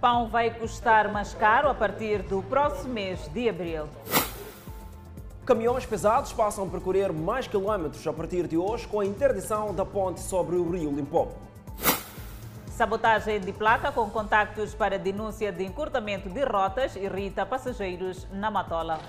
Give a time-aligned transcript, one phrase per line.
[0.00, 3.88] Pão vai custar mais caro a partir do próximo mês de abril.
[5.44, 9.84] Caminhões pesados passam a percorrer mais quilómetros a partir de hoje com a interdição da
[9.84, 11.34] ponte sobre o rio Limpopo.
[12.68, 19.00] Sabotagem de placa com contactos para denúncia de encurtamento de rotas irrita passageiros na Matola.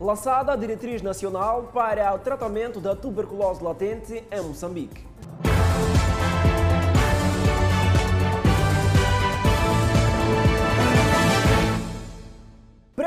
[0.00, 5.06] Lançada a diretriz nacional para o tratamento da tuberculose latente em Moçambique.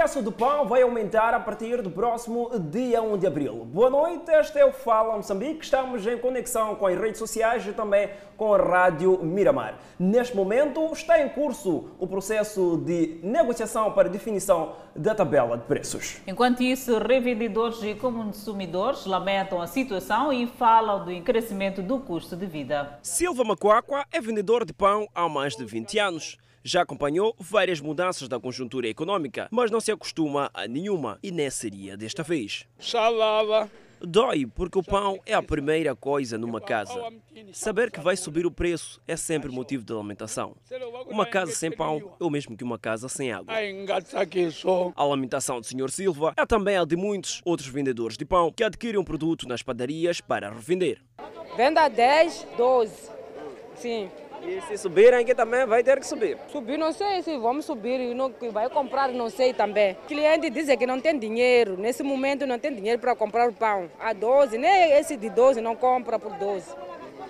[0.06, 3.66] Preço do pão vai aumentar a partir do próximo dia 1 de abril.
[3.66, 5.64] Boa noite, este é o Fala Moçambique.
[5.64, 9.80] Estamos em conexão com as redes sociais e também com a Rádio Miramar.
[9.98, 16.18] Neste momento está em curso o processo de negociação para definição da tabela de preços.
[16.28, 22.46] Enquanto isso, revendedores e consumidores lamentam a situação e falam do crescimento do custo de
[22.46, 23.00] vida.
[23.02, 26.38] Silva Macuacua é vendedor de pão há mais de 20 anos.
[26.68, 31.48] Já acompanhou várias mudanças da conjuntura econômica, mas não se acostuma a nenhuma e nem
[31.48, 32.66] seria desta vez.
[32.80, 33.70] Salada.
[34.02, 37.00] Dói porque o pão é a primeira coisa numa casa.
[37.54, 40.56] Saber que vai subir o preço é sempre motivo de lamentação.
[41.06, 43.54] Uma casa sem pão é o mesmo que uma casa sem água.
[44.96, 45.92] A lamentação do Sr.
[45.92, 49.62] Silva é também a de muitos outros vendedores de pão que adquirem um produto nas
[49.62, 51.00] padarias para revender.
[51.56, 53.12] Venda 10, 12.
[53.76, 54.10] Sim.
[54.48, 56.38] E se subirem aqui também vai ter que subir.
[56.50, 59.94] Subir, não sei se vamos subir, não, vai comprar, não sei também.
[59.94, 63.54] O cliente diz que não tem dinheiro, nesse momento não tem dinheiro para comprar o
[63.54, 63.90] pão.
[64.00, 66.70] A 12, nem esse de 12 não compra por 12.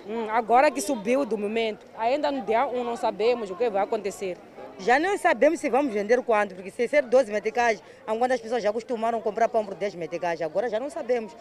[0.06, 3.82] Hum, agora que subiu do momento, ainda no dia 1 não sabemos o que vai
[3.82, 4.36] acontecer.
[4.78, 8.62] Já não sabemos se vamos vender quanto, porque se ser 12 meticais, quando as pessoas
[8.62, 11.34] já acostumaram comprar pão por 10 meticais, agora já não sabemos.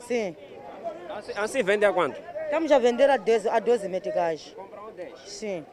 [0.00, 0.34] Sim.
[1.10, 2.18] Assim, assim vende a quanto?
[2.44, 4.56] Estamos a vender a 12, a 12 meticais.
[4.92, 5.18] 10?
[5.26, 5.64] Sim.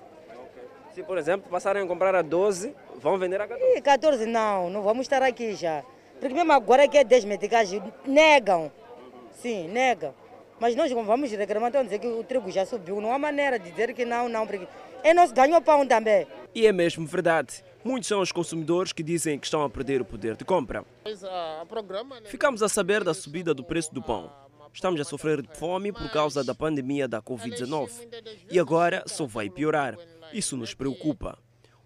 [0.94, 3.78] Se, por exemplo, passarem a comprar a 12, vão vender a 14?
[3.78, 5.84] E 14 não, não vamos estar aqui já.
[6.20, 7.70] Porque mesmo agora que é 10 meticais,
[8.06, 8.72] negam.
[9.34, 10.14] Sim, negam.
[10.60, 13.02] Mas nós vamos reclamar, então dizer que o trigo já subiu.
[13.02, 14.66] Não há maneira de dizer que não, não, porque
[15.04, 16.26] é nosso ganho pão também.
[16.54, 17.62] E é mesmo verdade.
[17.84, 20.86] Muitos são os consumidores que dizem que estão a perder o poder de compra.
[22.26, 24.32] Ficamos a saber da subida do preço do pão.
[24.74, 27.90] Estamos a sofrer de fome por causa da pandemia da Covid-19
[28.50, 29.98] e agora só vai piorar.
[30.34, 31.38] Isso nos preocupa.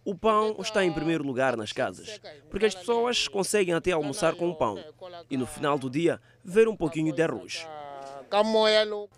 [0.03, 2.19] O pão está em primeiro lugar nas casas,
[2.49, 4.83] porque as pessoas conseguem até almoçar com o pão
[5.29, 7.67] e no final do dia ver um pouquinho de arroz.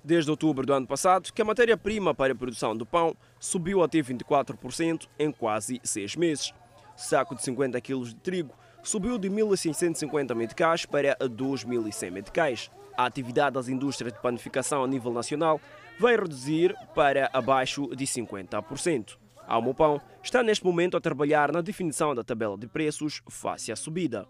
[0.03, 3.99] Desde outubro do ano passado, que a matéria-prima para a produção do pão subiu até
[3.99, 6.53] 24% em quase seis meses.
[6.95, 13.53] Saco de 50 kg de trigo subiu de 1.650 meticais para 2.100 meticais a atividade
[13.53, 15.59] das indústrias de panificação a nível nacional
[15.99, 19.20] vai reduzir para abaixo de 50%.
[19.51, 23.75] A Almopão está neste momento a trabalhar na definição da tabela de preços face à
[23.75, 24.25] subida.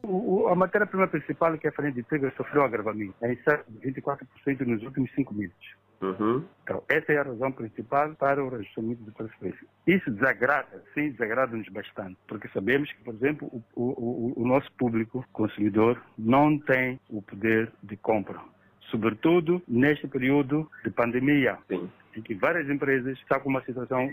[0.50, 4.66] A matéria-prima principal, que é a farinha de trigo, sofreu agravamento, em cerca de 24%
[4.66, 5.56] nos últimos cinco meses.
[6.02, 6.44] Uhum.
[6.64, 9.64] Então, essa é a razão principal para o reajustamento do preço.
[9.86, 15.24] Isso desagrada, sim, desagrada-nos bastante, porque sabemos que, por exemplo, o, o, o nosso público
[15.32, 18.42] consumidor não tem o poder de compra
[18.92, 21.90] sobretudo neste período de pandemia, Sim.
[22.16, 24.12] em que várias empresas estão com uma situação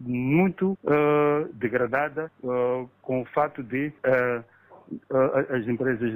[0.00, 4.44] muito uh, degradada uh, com o fato de uh,
[5.54, 6.10] as empresas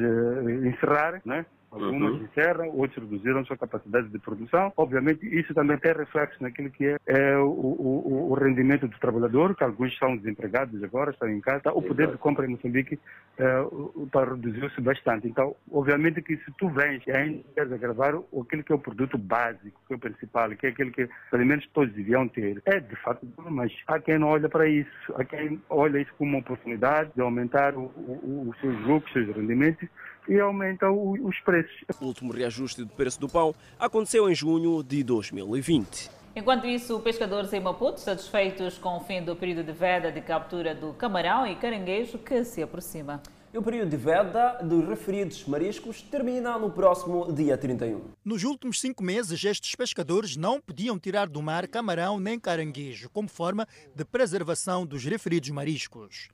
[0.65, 1.47] encerrarem, né?
[1.75, 2.25] Algumas uhum.
[2.25, 4.73] encerram, outros reduziram sua capacidade de produção.
[4.77, 9.57] Obviamente, isso também tem reflexo naquilo que é, é o, o, o, rendimento do trabalhador,
[9.57, 11.73] que alguns estão desempregados agora, estão em casa.
[11.73, 12.99] O poder de compra em Moçambique
[13.39, 13.45] é,
[14.25, 15.27] reduziu-se bastante.
[15.27, 19.19] Então, obviamente que se tu vens e ainda queres agravar aquilo que é o produto
[19.19, 22.79] básico, que é o principal, que é aquele que os alimentos todos deviam ter, é
[22.79, 25.15] de fato, mas há quem não olha para isso.
[25.17, 27.91] Há quem olha isso como uma oportunidade de aumentar o,
[28.49, 29.89] os seus lucros, os seus rendimentos,
[30.29, 31.75] e aumenta o, os preços.
[32.01, 36.11] O último reajuste do preço do pão aconteceu em junho de 2020.
[36.37, 40.75] Enquanto isso, pescadores em Maputo satisfeitos com o fim do período de veda de captura
[40.75, 43.23] do camarão e caranguejo que se aproxima.
[43.53, 48.01] E o período de veda dos referidos mariscos termina no próximo dia 31.
[48.25, 53.29] Nos últimos cinco meses, estes pescadores não podiam tirar do mar camarão nem caranguejo, como
[53.29, 53.65] forma
[53.95, 56.31] de preservação dos referidos mariscos.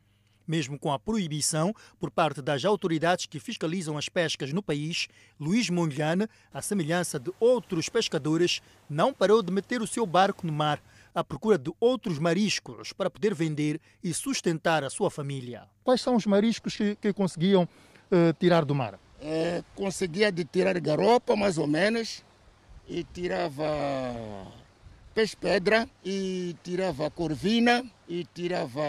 [0.50, 5.06] Mesmo com a proibição por parte das autoridades que fiscalizam as pescas no país,
[5.38, 10.52] Luís Monlhane, à semelhança de outros pescadores, não parou de meter o seu barco no
[10.52, 10.82] mar
[11.14, 15.69] à procura de outros mariscos para poder vender e sustentar a sua família.
[15.85, 18.99] Quais são os mariscos que, que conseguiam uh, tirar do mar?
[19.20, 22.25] É, conseguia de tirar garopa, mais ou menos,
[22.88, 23.69] e tirava
[25.14, 28.81] peixe-pedra e tirava corvina e tirava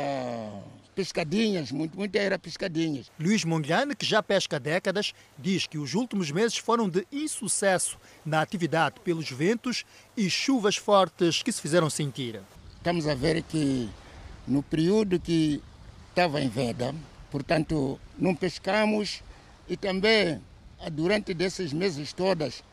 [1.01, 3.11] pescadinhas, muito, muito era pescadinhas.
[3.19, 7.97] Luís Mongliane, que já pesca há décadas, diz que os últimos meses foram de insucesso
[8.23, 9.83] na atividade pelos ventos
[10.15, 12.39] e chuvas fortes que se fizeram sentir.
[12.77, 13.89] Estamos a ver que
[14.47, 15.59] no período que
[16.09, 16.93] estava em veda,
[17.31, 19.23] portanto, não pescamos
[19.67, 20.39] e também
[20.91, 22.63] durante desses meses todas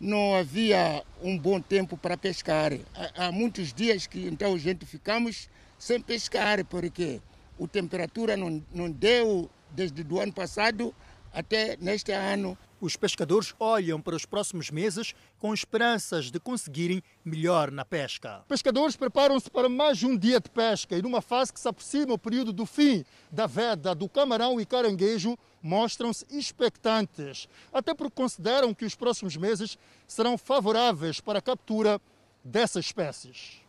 [0.00, 2.72] não havia um bom tempo para pescar.
[2.94, 7.20] Há, há muitos dias que então a gente ficamos sem pescar, porque
[7.62, 10.94] a temperatura não, não deu desde o ano passado
[11.32, 12.56] até neste ano.
[12.80, 18.44] Os pescadores olham para os próximos meses com esperanças de conseguirem melhor na pesca.
[18.46, 22.18] Pescadores preparam-se para mais um dia de pesca e numa fase que se aproxima o
[22.18, 28.84] período do fim da veda do camarão e caranguejo, mostram-se expectantes, até porque consideram que
[28.84, 31.98] os próximos meses serão favoráveis para a captura
[32.44, 33.62] dessas espécies.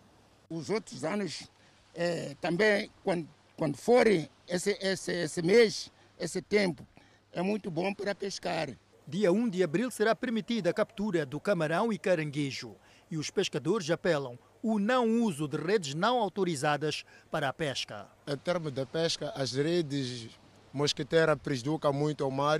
[0.49, 1.49] Os outros anos
[1.93, 6.85] é, também, quando, quando forem esse, esse, esse mês, esse tempo,
[7.31, 8.69] é muito bom para pescar.
[9.07, 12.75] Dia 1 de abril será permitida a captura do camarão e caranguejo
[13.09, 18.07] e os pescadores apelam o não uso de redes não autorizadas para a pesca.
[18.27, 20.29] Em termos de pesca, as redes
[20.75, 22.59] mosquiteira prejudica muito o mar,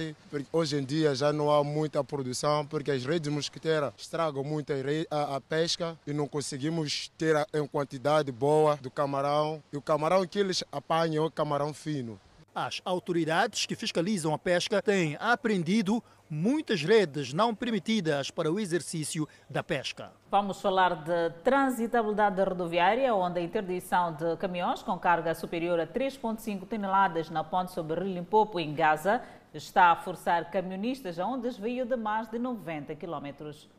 [0.54, 4.72] hoje em dia já não há muita produção, porque as redes mosquiteiras estragam muito
[5.12, 9.62] a, a pesca e não conseguimos ter em quantidade boa do camarão.
[9.72, 12.18] E o camarão que eles apanham é o camarão fino.
[12.54, 19.28] As autoridades que fiscalizam a pesca têm apreendido muitas redes não permitidas para o exercício
[19.50, 20.12] da pesca.
[20.30, 26.68] Vamos falar de transitabilidade rodoviária, onde a interdição de caminhões com carga superior a 3,5
[26.68, 29.22] toneladas na ponte sobre Rio Limpopo, em Gaza,
[29.54, 33.70] está a forçar camionistas a um desvio de mais de 90 quilómetros.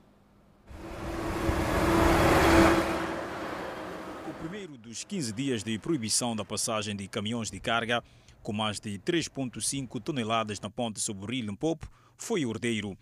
[4.28, 8.02] O primeiro dos 15 dias de proibição da passagem de caminhões de carga
[8.46, 12.96] com mais de 3,5 toneladas na ponte sobre o Rio Limpopo, foi ordeiro.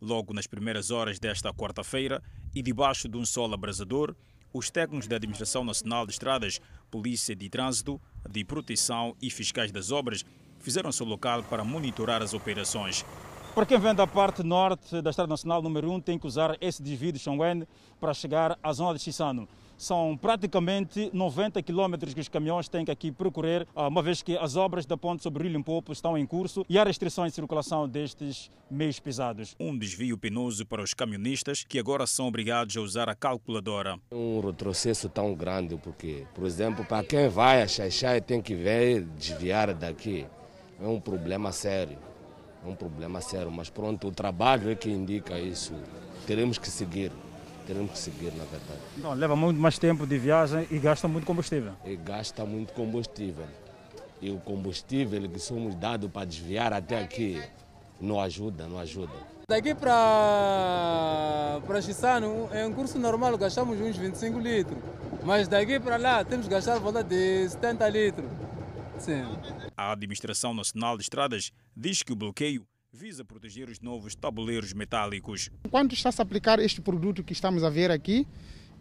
[0.00, 2.22] Logo nas primeiras horas desta quarta-feira
[2.54, 4.14] e debaixo de um sol abrasador,
[4.52, 9.90] os técnicos da Administração Nacional de Estradas, Polícia de Trânsito, de Proteção e fiscais das
[9.90, 10.24] obras
[10.58, 13.04] fizeram-se ao local para monitorar as operações.
[13.54, 16.82] Para quem vem da parte norte da Estrada Nacional número 1, tem que usar esse
[16.82, 17.66] desvio de Xongwen
[17.98, 19.48] para chegar à zona de Chissano.
[19.80, 24.36] São praticamente 90 quilômetros que os caminhões têm que aqui percorrer, ah, uma vez que
[24.36, 27.36] as obras da ponte sobre o Rio Limpopo estão em curso e há restrições de
[27.36, 29.56] circulação destes meios pesados.
[29.58, 33.98] Um desvio penoso para os caminhonistas que agora são obrigados a usar a calculadora.
[34.12, 39.04] Um retrocesso tão grande porque, por exemplo, para quem vai a Xaixai tem que ver
[39.16, 40.26] desviar daqui.
[40.78, 41.96] É um problema sério.
[42.62, 45.72] É um problema sério, mas pronto, o trabalho é que indica isso.
[46.26, 47.10] Teremos que seguir
[47.70, 48.80] teremos que seguir, na verdade.
[48.96, 51.72] Não, leva muito mais tempo de viagem e gasta muito combustível.
[51.84, 53.46] E gasta muito combustível.
[54.20, 57.40] E o combustível que somos dados para desviar até aqui
[58.00, 59.12] não ajuda, não ajuda.
[59.48, 64.78] Daqui para para Chissano, em um curso normal, gastamos uns 25 litros.
[65.24, 68.28] Mas daqui para lá, temos que gastar volta de 70 litros.
[68.98, 69.22] Sim.
[69.76, 72.66] A Administração Nacional de Estradas diz que o bloqueio
[73.00, 75.48] visa proteger os novos tabuleiros metálicos.
[75.70, 78.26] Quando está-se a aplicar este produto que estamos a ver aqui,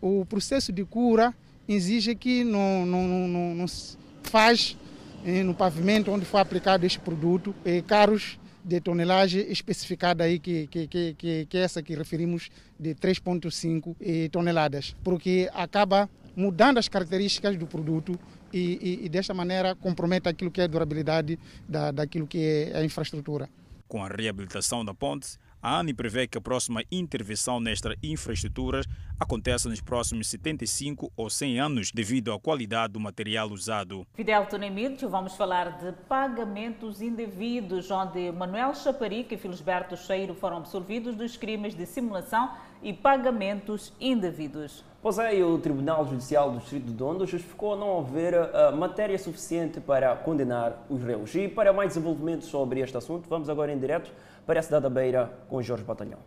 [0.01, 1.33] o processo de cura
[1.67, 4.77] exige que não, não, não, não se faz
[5.23, 10.67] eh, no pavimento onde foi aplicado este produto eh, carros de tonelagem especificada aí que,
[10.67, 16.77] que, que, que, que é essa que referimos de 3.5 eh, toneladas, porque acaba mudando
[16.77, 18.19] as características do produto
[18.51, 22.37] e, e, e, desta maneira compromete aquilo que é a durabilidade da, daquilo que
[22.73, 23.49] é a infraestrutura.
[23.89, 28.85] Com a reabilitação da ponte, a ANI prevê que a próxima intervenção nestas infraestruturas
[29.19, 34.05] aconteça nos próximos 75 ou 100 anos, devido à qualidade do material usado.
[34.13, 41.15] Fidel Tonemídio, vamos falar de pagamentos indevidos, onde Manuel Chaparica e Filisberto Cheiro foram absolvidos
[41.15, 44.83] dos crimes de simulação e pagamentos indevidos.
[45.01, 49.79] Pois é, o Tribunal Judicial do Distrito de Dondo justificou não haver uh, matéria suficiente
[49.79, 51.33] para condenar os réus.
[51.35, 54.11] E para mais desenvolvimento sobre este assunto, vamos agora em direto
[54.45, 56.19] para a cidade da Beira com Jorge Batalhão.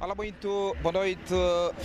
[0.00, 1.34] Olá, muito boa noite,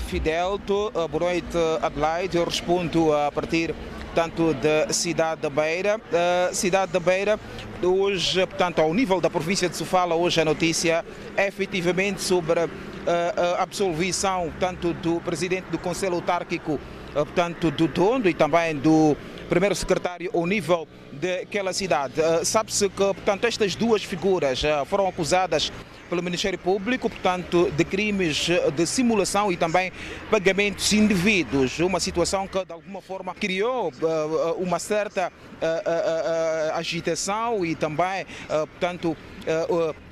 [0.07, 0.87] Fidelto.
[0.89, 2.37] Uh, boa noite, Adelaide.
[2.37, 3.75] Eu respondo a partir
[4.13, 5.97] tanto da cidade da Beira.
[5.97, 7.39] Uh, cidade da Beira,
[7.81, 11.03] hoje, portanto, ao nível da província de Sofala, hoje a notícia
[11.35, 16.79] é efetivamente sobre a absolvição tanto do presidente do Conselho Autárquico,
[17.13, 19.17] portanto, do Tondo e também do
[19.49, 22.13] primeiro secretário ao nível daquela cidade.
[22.45, 25.71] Sabe-se que, portanto, estas duas figuras foram acusadas
[26.09, 29.91] pelo Ministério Público, portanto, de crimes de simulação e também
[30.29, 31.79] pagamentos indevidos.
[31.79, 39.15] Uma situação que, de alguma forma, criou uh, uma certa uh, agitação e também, portanto,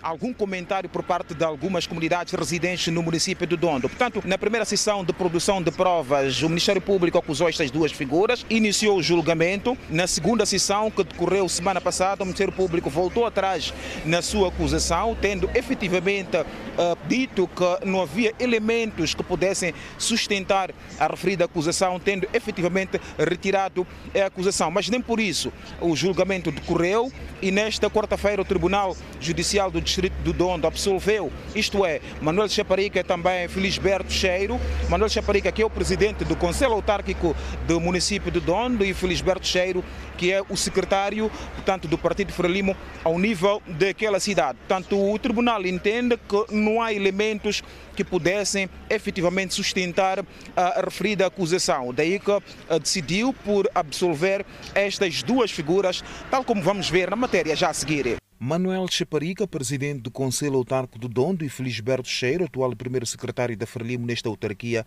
[0.01, 3.87] algum comentário por parte de algumas comunidades residentes no município de Dondo.
[3.87, 8.45] Portanto, na primeira sessão de produção de provas, o Ministério Público acusou estas duas figuras,
[8.49, 9.77] iniciou o julgamento.
[9.89, 13.73] Na segunda sessão, que decorreu semana passada, o Ministério Público voltou atrás
[14.05, 21.07] na sua acusação, tendo efetivamente uh, dito que não havia elementos que pudessem sustentar a
[21.07, 23.85] referida acusação, tendo efetivamente retirado
[24.15, 24.71] a acusação.
[24.71, 27.11] Mas nem por isso o julgamento decorreu
[27.41, 33.03] e nesta quarta-feira o Tribunal Judicial do Distrito do Dondo absolveu, isto é, Manuel Chaparica
[33.03, 34.59] também Felisberto Cheiro.
[34.89, 37.35] Manuel Chaparica, que é o presidente do Conselho Autárquico
[37.67, 39.83] do município de Dondo, e Felisberto Cheiro,
[40.17, 44.57] que é o secretário, portanto, do Partido Frelimo ao nível daquela cidade.
[44.67, 47.63] Portanto, o tribunal entende que não há elementos
[47.95, 50.23] que pudessem efetivamente sustentar
[50.55, 51.93] a referida acusação.
[51.93, 57.55] Daí que eh, decidiu por absolver estas duas figuras, tal como vamos ver na matéria
[57.55, 58.20] já a seguir.
[58.43, 63.67] Manuel Chaparica, presidente do Conselho Autarco do Dondo, e Felisberto Cheiro, atual primeiro secretário da
[63.67, 64.83] Frelimo nesta autarquia,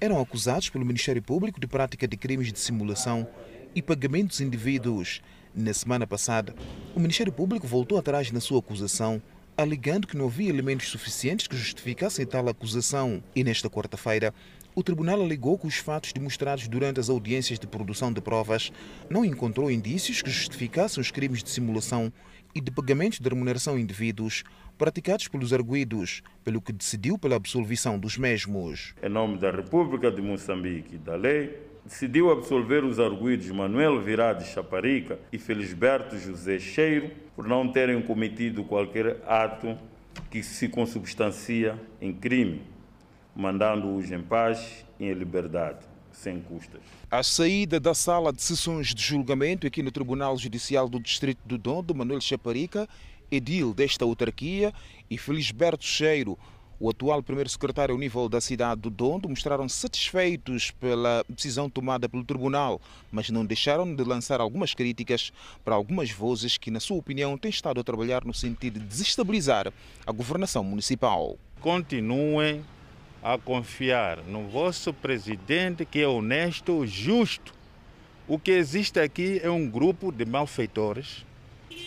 [0.00, 3.24] eram acusados pelo Ministério Público de prática de crimes de simulação
[3.72, 5.22] e pagamentos indivíduos.
[5.54, 6.56] Na semana passada,
[6.92, 9.22] o Ministério Público voltou atrás na sua acusação,
[9.56, 13.22] alegando que não havia elementos suficientes que justificassem tal acusação.
[13.32, 14.34] E nesta quarta-feira,
[14.74, 18.72] o tribunal alegou que os fatos demonstrados durante as audiências de produção de provas
[19.08, 22.12] não encontrou indícios que justificassem os crimes de simulação
[22.58, 24.42] e de pagamentos de remuneração a indivíduos
[24.76, 28.94] praticados pelos arguídos, pelo que decidiu pela absolvição dos mesmos.
[29.00, 34.44] Em nome da República de Moçambique e da lei, decidiu absolver os arguídos Manuel Virade
[34.44, 39.78] Chaparica e Felisberto José Cheiro por não terem cometido qualquer ato
[40.28, 42.62] que se consubstancia em crime,
[43.36, 45.86] mandando-os em paz e em liberdade
[46.18, 46.80] sem custas.
[47.10, 51.56] A saída da sala de sessões de julgamento aqui no Tribunal Judicial do Distrito do
[51.56, 52.88] Dondo, Manuel Chaparica,
[53.30, 54.72] edil desta autarquia,
[55.08, 56.36] e Felisberto Cheiro,
[56.80, 62.08] o atual primeiro secretário ao nível da cidade do Dondo, mostraram satisfeitos pela decisão tomada
[62.08, 65.32] pelo tribunal, mas não deixaram de lançar algumas críticas
[65.64, 69.72] para algumas vozes que, na sua opinião, têm estado a trabalhar no sentido de desestabilizar
[70.06, 71.36] a governação municipal.
[71.60, 72.64] Continuem
[73.22, 77.52] a confiar no vosso presidente que é honesto, justo.
[78.26, 81.24] O que existe aqui é um grupo de malfeitores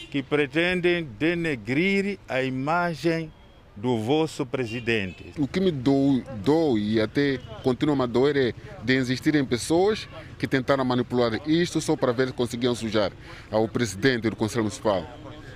[0.09, 3.31] que pretendem denegrir a imagem
[3.75, 5.33] do vosso presidente.
[5.37, 10.07] O que me dou, dou e até continua a doer é de existirem pessoas
[10.37, 13.11] que tentaram manipular isto só para ver se conseguiam sujar
[13.49, 15.05] ao presidente do Conselho Municipal.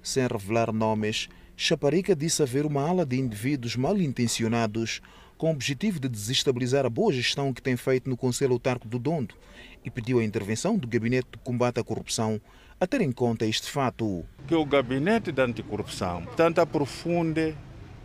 [0.02, 1.28] Sem revelar nomes,
[1.58, 5.02] Chaparica disse haver uma ala de indivíduos mal intencionados
[5.46, 8.98] com o objetivo de desestabilizar a boa gestão que tem feito no Conselho Autarco do
[8.98, 9.36] Dondo
[9.84, 12.42] e pediu a intervenção do Gabinete de Combate à Corrupção
[12.80, 14.26] a ter em conta este fato.
[14.48, 17.56] Que o Gabinete de Anticorrupção tanto aprofunde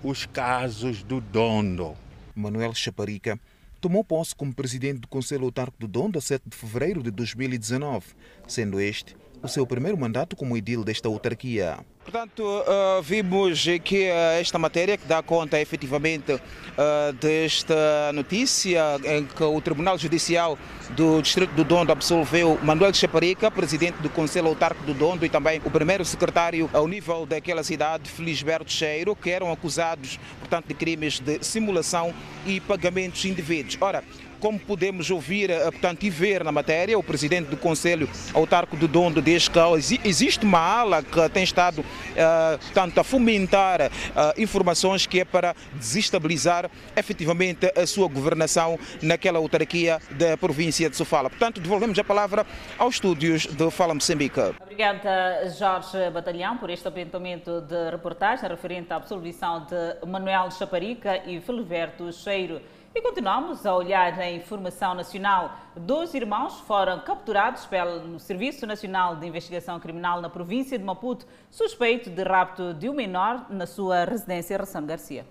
[0.04, 1.96] os casos do Dondo.
[2.34, 3.40] Manuel Chaparica
[3.80, 8.04] tomou posse como presidente do Conselho Autarco do Dondo a 7 de fevereiro de 2019,
[8.46, 11.78] sendo este o seu primeiro mandato como edil desta autarquia.
[12.10, 19.24] Portanto, uh, vimos que uh, esta matéria que dá conta efetivamente uh, desta notícia em
[19.24, 20.58] que o Tribunal Judicial
[20.96, 25.62] do Distrito do Dondo absolveu Manuel Chaparica, presidente do Conselho Autárquico do Dondo e também
[25.64, 31.20] o primeiro secretário ao nível daquela cidade, Felisberto Cheiro, que eram acusados, portanto, de crimes
[31.20, 32.12] de simulação
[32.44, 33.78] e pagamentos indevidos.
[33.80, 34.02] Ora,
[34.40, 38.88] como podemos ouvir eh, portanto, e ver na matéria, o presidente do Conselho Autarco do
[38.88, 39.58] Dondo diz que
[40.04, 45.54] existe uma ala que tem estado uh, portanto, a fomentar uh, informações que é para
[45.74, 51.28] desestabilizar efetivamente a sua governação naquela autarquia da província de Sofala.
[51.28, 52.46] Portanto, devolvemos a palavra
[52.78, 54.40] aos estúdios do Fala Moçambique.
[54.60, 61.40] Obrigada, Jorge Batalhão, por este apontamento de reportagem referente à absolvição de Manuel Chaparica e
[61.40, 62.60] Filiberto Cheiro.
[62.92, 65.56] E continuamos a olhar na informação nacional.
[65.76, 72.10] Dois irmãos foram capturados pelo Serviço Nacional de Investigação Criminal na província de Maputo, suspeito
[72.10, 75.24] de rapto de um menor na sua residência Ração Garcia.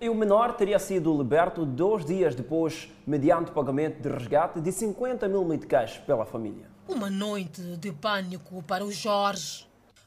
[0.00, 5.26] E o menor teria sido liberto dois dias depois, mediante pagamento de resgate de 50
[5.26, 6.70] mil meticais pela família.
[6.86, 9.66] Uma noite de pânico para o Jorge,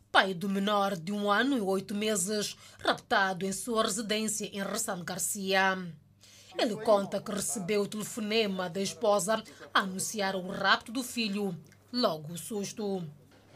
[0.10, 5.04] pai do menor de um ano e oito meses, raptado em sua residência em Ração
[5.04, 5.78] Garcia.
[6.58, 9.44] Ele conta que recebeu o telefonema da esposa
[9.74, 11.58] a anunciar o rapto do filho.
[11.92, 13.04] Logo o susto.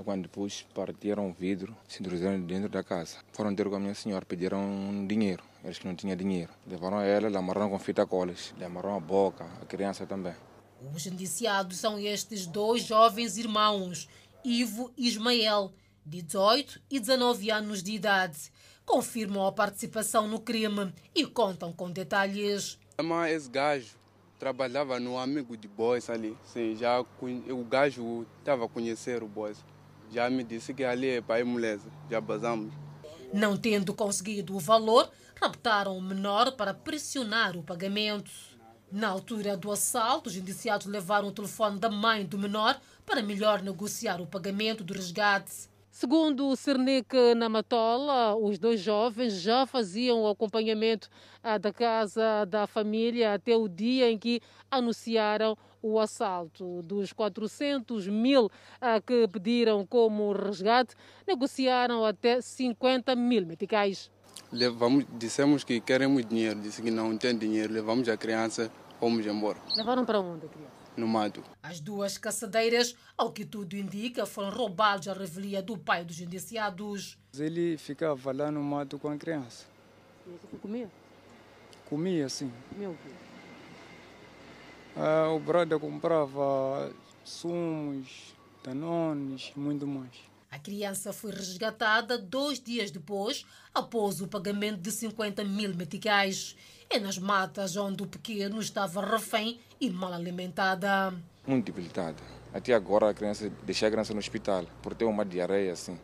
[0.04, 3.18] Quando depois partiram o vidro, se introduziram dentro da casa.
[3.34, 5.44] Foram ter com a minha senhora, pediram dinheiro.
[5.64, 6.52] eles que não tinham dinheiro.
[6.68, 10.36] Levaram ela, lhe amarraram com fita colas, lhe amarraram a boca, a criança também.
[10.94, 14.08] Os indiciados são estes dois jovens irmãos,
[14.44, 15.74] Ivo e Ismael,
[16.06, 18.52] de 18 e 19 anos de idade.
[18.86, 22.78] Confirmam a participação no crime e contam com detalhes.
[23.04, 23.96] Mas esse gajo
[24.40, 26.36] trabalhava no amigo de Boys ali.
[26.44, 29.64] Sim, já o gajo estava a conhecer o Boys.
[30.12, 31.78] Já me disse que ali é para a mulher.
[32.10, 32.74] Já basamos.
[33.32, 38.32] Não tendo conseguido o valor, raptaram o menor para pressionar o pagamento.
[38.92, 43.62] Na altura do assalto, os indiciados levaram o telefone da mãe do menor para melhor
[43.62, 45.70] negociar o pagamento do resgate.
[46.00, 51.10] Segundo o Cernic Namatola, os dois jovens já faziam o acompanhamento
[51.42, 54.40] ah, da casa da família até o dia em que
[54.70, 56.84] anunciaram o assalto.
[56.84, 58.48] Dos 400 mil
[58.80, 60.94] ah, que pediram como resgate,
[61.28, 64.12] negociaram até 50 mil meticais.
[64.52, 69.58] Levamos, dissemos que queremos dinheiro, disse que não tem dinheiro, levamos a criança, fomos embora.
[69.76, 70.77] Levaram para onde a criança?
[70.98, 71.44] No mato.
[71.62, 77.18] As duas caçadeiras, ao que tudo indica, foram roubadas à revelia do pai dos indiciados.
[77.38, 79.66] Ele ficava lá no mato com a criança.
[80.52, 80.90] E comia?
[81.86, 82.52] Comia, sim.
[82.70, 83.10] Comia o quê?
[84.96, 86.92] Ah, o brother comprava
[87.24, 90.28] sumos, danones, muito mais.
[90.50, 96.56] A criança foi resgatada dois dias depois, após o pagamento de 50 mil meticais.
[96.90, 101.14] É nas matas onde o pequeno estava refém e mal alimentada.
[101.46, 102.16] Muito debilitada.
[102.54, 106.00] Até agora a criança, deixei a criança no hospital por ter uma diarreia assim,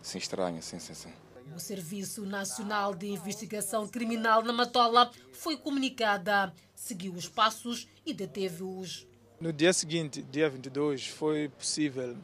[0.00, 1.12] assim estranha, assim, assim, assim.
[1.54, 9.06] O Serviço Nacional de Investigação Criminal na Matola foi comunicada, seguiu os passos e deteve-os.
[9.38, 12.16] No dia seguinte, dia 22, foi possível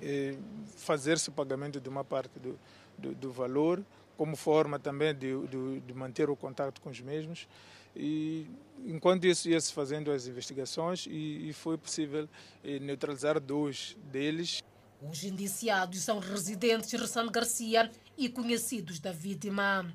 [0.00, 0.36] eh,
[0.76, 2.58] fazer-se o pagamento de uma parte do,
[2.96, 3.84] do, do valor,
[4.16, 7.46] como forma também de, de, de manter o contato com os mesmos.
[7.94, 8.46] E
[8.86, 12.28] enquanto isso ia se fazendo as investigações e, e foi possível
[12.64, 14.62] eh, neutralizar dois deles.
[15.00, 19.86] Os indiciados são residentes de Ressano Garcia e conhecidos da vítima.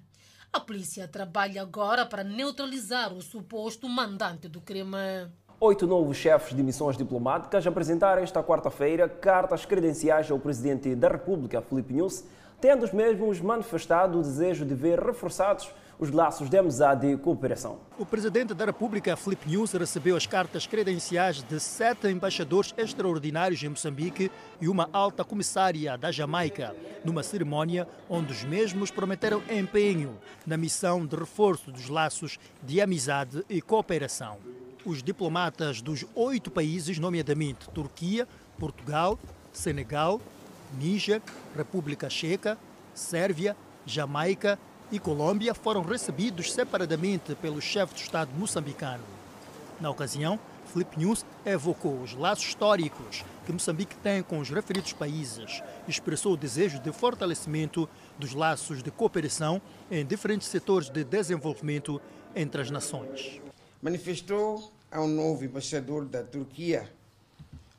[0.51, 5.27] A polícia trabalha agora para neutralizar o suposto mandante do crime.
[5.59, 11.61] Oito novos chefes de missões diplomáticas apresentaram esta quarta-feira cartas credenciais ao presidente da República,
[11.61, 12.23] Filipe Nunes,
[12.61, 15.69] tendo os mesmos manifestado o desejo de ver reforçados
[15.99, 17.79] os laços de amizade e cooperação.
[17.97, 23.69] O presidente da República, Filipe Nunes, recebeu as cartas credenciais de sete embaixadores extraordinários em
[23.69, 26.75] Moçambique e uma alta comissária da Jamaica,
[27.05, 33.43] numa cerimônia onde os mesmos prometeram empenho na missão de reforço dos laços de amizade
[33.49, 34.37] e cooperação.
[34.85, 38.27] Os diplomatas dos oito países, nomeadamente Turquia,
[38.59, 39.17] Portugal,
[39.53, 40.19] Senegal,
[40.77, 41.21] Níger,
[41.55, 42.57] República Checa,
[42.93, 44.59] Sérvia, Jamaica
[44.93, 49.03] e Colômbia foram recebidos separadamente pelo chefe de Estado moçambicano.
[49.81, 50.39] Na ocasião,
[50.71, 56.33] Filipe News evocou os laços históricos que Moçambique tem com os referidos países e expressou
[56.33, 61.99] o desejo de fortalecimento dos laços de cooperação em diferentes setores de desenvolvimento
[62.35, 63.41] entre as nações.
[63.81, 66.87] Manifestou ao novo embaixador da Turquia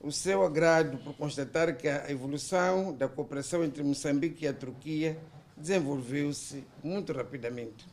[0.00, 5.16] o seu agrado por constatar que a evolução da cooperação entre Moçambique e a Turquia
[5.56, 7.86] desenvolveu-se muito rapidamente.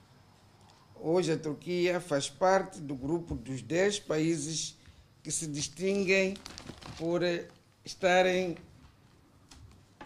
[0.96, 4.78] Hoje a Turquia faz parte do grupo dos 10 países
[5.24, 6.36] que se distinguem
[6.98, 7.22] por
[7.84, 8.56] estarem,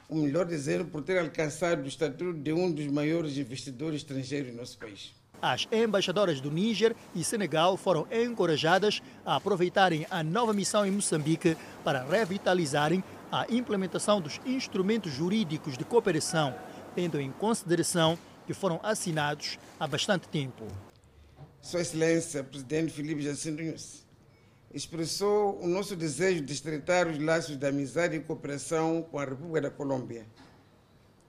[0.09, 4.59] o melhor dizendo, por ter alcançado o estatuto de um dos maiores investidores estrangeiros no
[4.59, 5.13] nosso país.
[5.41, 11.57] As embaixadoras do Níger e Senegal foram encorajadas a aproveitarem a nova missão em Moçambique
[11.83, 16.55] para revitalizarem a implementação dos instrumentos jurídicos de cooperação
[16.95, 20.65] tendo em consideração que foram assinados há bastante tempo.
[21.61, 24.05] Sua Excelência, Presidente Felipe Jacinto Nunes,
[24.73, 29.61] expressou o nosso desejo de estreitar os laços de amizade e cooperação com a República
[29.61, 30.25] da Colômbia.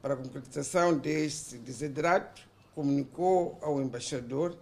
[0.00, 2.42] Para a concretização deste desiderato,
[2.74, 4.56] comunicou ao embaixador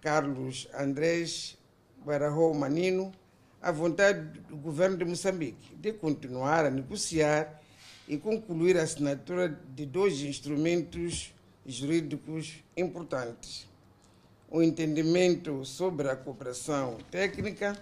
[0.00, 1.58] Carlos Andrés
[2.04, 3.12] Barajó Manino
[3.60, 7.60] a vontade do governo de Moçambique de continuar a negociar
[8.08, 11.34] e concluir a assinatura de dois instrumentos
[11.66, 13.68] jurídicos importantes:
[14.50, 17.76] o entendimento sobre a cooperação técnica,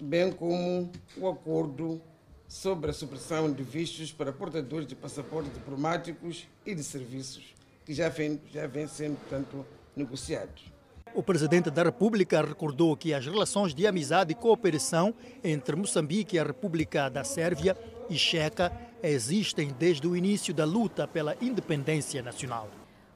[0.00, 2.00] bem como o acordo
[2.46, 8.08] sobre a supressão de vistos para portadores de passaportes diplomáticos e de serviços, que já
[8.08, 10.72] vem, já vem sendo, portanto, negociados.
[11.14, 16.38] O presidente da República recordou que as relações de amizade e cooperação entre Moçambique e
[16.38, 17.76] a República da Sérvia
[18.08, 22.68] e Checa existem desde o início da luta pela independência nacional.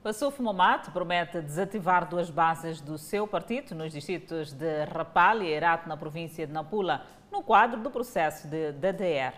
[0.05, 5.53] O Suf Momat promete desativar duas bases do seu partido nos distritos de Rapal e
[5.53, 9.33] Herat, na província de Nampula, no quadro do processo de DDR.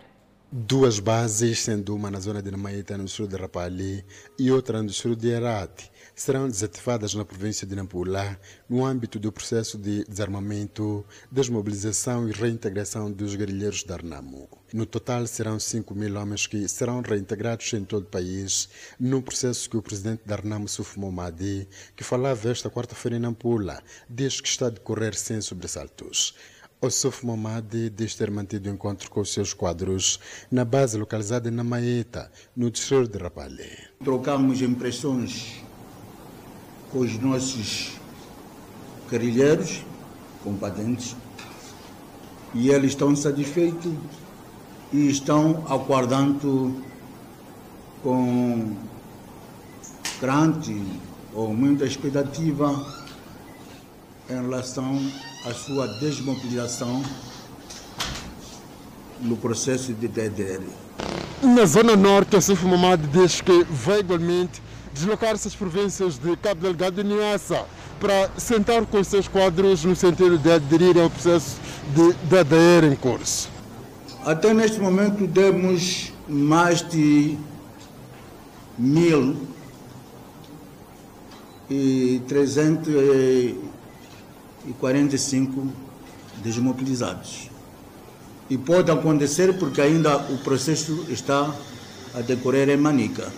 [0.51, 4.05] Duas bases, sendo uma na zona de Namaita, no sul de Rapali,
[4.39, 9.33] e outra no sul de Herat, serão desativadas na província de Nampula no âmbito do
[9.33, 14.49] processo de desarmamento, desmobilização e reintegração dos guerrilheiros da Arnamo.
[14.75, 19.71] No total, serão 5 mil homens que serão reintegrados em todo o país, num processo
[19.71, 24.49] que o presidente da Arnamo, Suf Momadi, que falava esta quarta-feira em Nampula, diz que
[24.49, 26.35] está a decorrer sem sobressaltos.
[26.81, 30.19] Osuf Momadi diz ter mantido encontro com os seus quadros
[30.51, 33.91] na base localizada na Maeta, no distrito de Rapalé.
[34.03, 35.63] Trocamos impressões
[36.91, 37.93] com os nossos
[39.09, 39.85] guerrilheiros,
[40.43, 41.15] combatentes,
[42.53, 44.24] e eles estão satisfeitos
[44.93, 46.83] e estão aguardando
[48.03, 48.77] com
[50.21, 50.81] grande
[51.33, 52.87] ou muita expectativa
[54.31, 55.01] em relação
[55.47, 57.03] à sua desmobilização
[59.21, 60.63] no processo de DDR.
[61.43, 66.63] Na Zona Norte, a Suf Mamad diz que vai igualmente deslocar-se às províncias de Cabo
[66.63, 67.67] Delgado e Niassa
[68.01, 71.57] para sentar com os seus quadros no sentido de aderir ao processo
[71.95, 73.54] de DDR em curso.
[74.25, 77.37] Até neste momento temos mais de
[78.79, 79.37] mil
[81.69, 83.55] e trezentos e
[84.81, 85.69] 45
[86.43, 87.51] desmobilizados.
[88.49, 91.55] E pode acontecer porque ainda o processo está
[92.15, 93.31] a decorrer em Manica.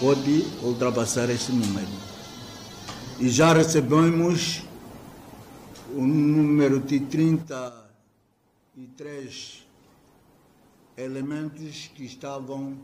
[0.00, 1.86] Pode ultrapassar esse número.
[3.20, 4.62] E já recebemos
[5.94, 9.67] o número de 33
[10.98, 12.76] elementos que estavam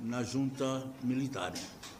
[0.00, 1.52] na junta militar.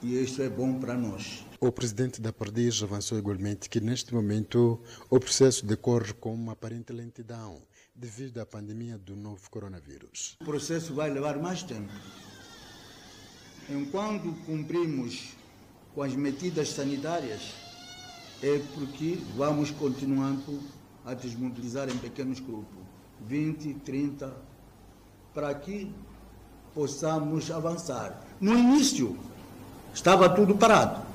[0.03, 1.45] E isso é bom para nós.
[1.61, 6.93] O presidente da Perdiz avançou igualmente que neste momento o processo decorre com uma aparente
[6.93, 7.61] lentidão
[7.95, 10.37] devido à pandemia do novo coronavírus.
[10.41, 11.93] O processo vai levar mais tempo.
[13.69, 15.35] Enquanto cumprimos
[15.95, 17.53] com as medidas sanitárias,
[18.43, 20.63] é porque vamos continuando
[21.05, 22.79] a desmobilizar em pequenos grupos,
[23.27, 24.48] 20, 30,
[25.39, 25.89] para que
[26.75, 28.27] possamos avançar.
[28.41, 29.17] No início,
[29.95, 31.07] estava tudo parado.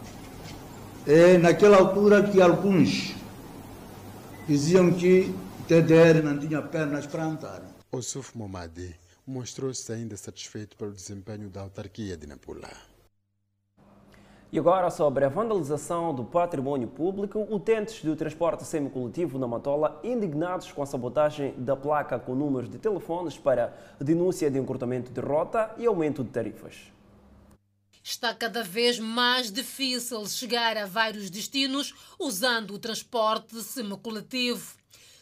[1.05, 3.13] É naquela altura que alguns
[4.47, 5.36] diziam que
[5.67, 7.63] TDR não tinha pernas para andar.
[7.91, 8.95] Osuf Momadi
[9.27, 12.92] mostrou-se ainda satisfeito pelo desempenho da autarquia de Nampula.
[14.54, 20.72] E agora sobre a vandalização do património público, utentes do transporte semicoletivo na Matola indignados
[20.72, 25.74] com a sabotagem da placa com números de telefones para denúncia de encurtamento de rota
[25.76, 26.76] e aumento de tarifas.
[28.04, 34.76] Está cada vez mais difícil chegar a vários destinos usando o transporte semicoletivo.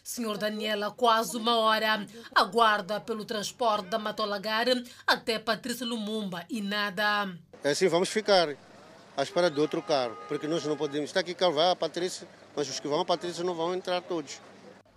[0.03, 4.67] Senhor Daniel, há quase uma hora aguarda pelo transporte da Matolagar
[5.07, 7.33] até Patrícia Lumumba e nada.
[7.63, 8.57] É assim, vamos ficar
[9.15, 11.09] à espera de outro carro, porque nós não podemos.
[11.09, 14.01] Está aqui carro vai a Patrícia, mas os que vão a Patrícia não vão entrar
[14.01, 14.39] todos.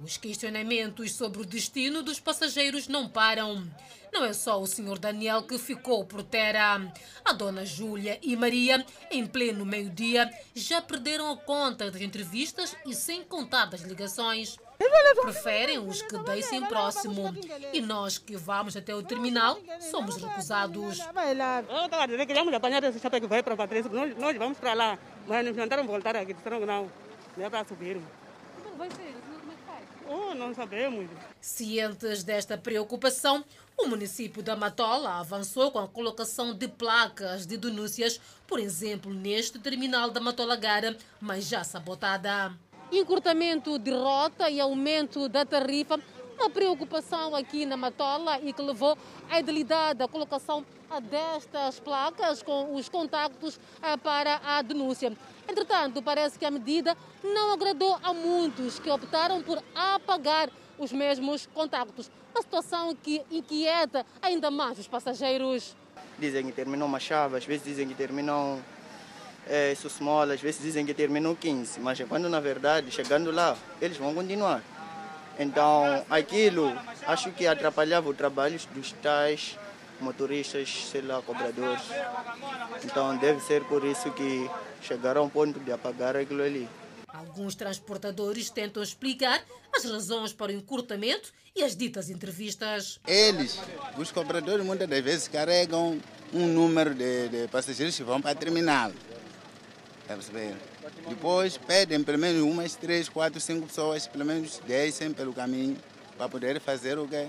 [0.03, 3.64] Os questionamentos sobre o destino dos passageiros não param.
[4.12, 6.92] Não é só o senhor Daniel que ficou por terra.
[7.24, 12.94] A dona Júlia e Maria, em pleno meio-dia, já perderam a conta das entrevistas e
[12.94, 14.57] sem contar das ligações.
[15.23, 17.35] Preferem os que deixem próximo.
[17.73, 20.99] E nós que vamos até o terminal somos recusados.
[20.99, 23.90] Eu estava a dizer que vamos apanhar esse chapéu que vai para Patrícia.
[23.90, 24.99] Nós, nós vamos para lá.
[25.27, 26.35] Mas nos mandaram voltar aqui.
[26.35, 26.90] Disseram que não.
[27.37, 28.01] Não é para subir.
[28.59, 29.14] Então vai ser.
[30.07, 31.09] Oh, não sabemos.
[31.40, 33.44] Cientes desta preocupação,
[33.77, 39.59] o município da Matola avançou com a colocação de placas de denúncias, por exemplo, neste
[39.59, 42.53] terminal da Matola Gara, mas já sabotada.
[42.92, 45.99] Encurtamento de rota e aumento da tarifa,
[46.38, 48.97] uma preocupação aqui na Matola e que levou
[49.31, 50.64] à idealidade da colocação
[51.11, 53.59] destas placas com os contactos
[54.03, 55.12] para a denúncia.
[55.49, 61.47] Entretanto, parece que a medida não agradou a muitos que optaram por apagar os mesmos
[61.53, 62.11] contactos.
[62.33, 65.77] Uma situação que inquieta ainda mais os passageiros.
[66.18, 68.61] Dizem que terminou uma chave, às vezes dizem que terminou
[69.48, 73.96] é, Susmola, às vezes dizem que terminou 15, mas quando na verdade, chegando lá, eles
[73.96, 74.62] vão continuar.
[75.38, 76.72] Então, aquilo
[77.07, 79.59] acho que atrapalhava o trabalho dos tais
[80.00, 81.83] motoristas, sei lá, cobradores.
[82.85, 84.48] Então, deve ser por isso que
[84.83, 86.68] chegaram a um ponto de apagar aquilo ali.
[87.09, 89.42] Alguns transportadores tentam explicar
[89.74, 92.98] as razões para o encurtamento e as ditas entrevistas.
[93.07, 93.59] Eles,
[93.96, 96.00] os cobradores, muitas das vezes carregam
[96.33, 98.90] um número de, de passageiros que vão para a terminal.
[100.04, 100.54] Está a perceber?
[101.08, 105.78] Depois pedem pelo menos umas três, quatro, cinco pessoas, pelo menos descem pelo caminho
[106.18, 107.28] para poder fazer o quê?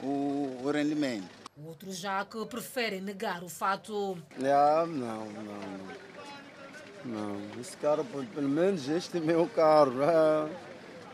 [0.00, 1.26] O, o rendimento.
[1.66, 4.16] Outros já que preferem negar o fato.
[4.40, 5.96] Ah, não, não.
[7.04, 10.04] Não, esse carro, pelo menos este meu carro.
[10.04, 10.48] Ah,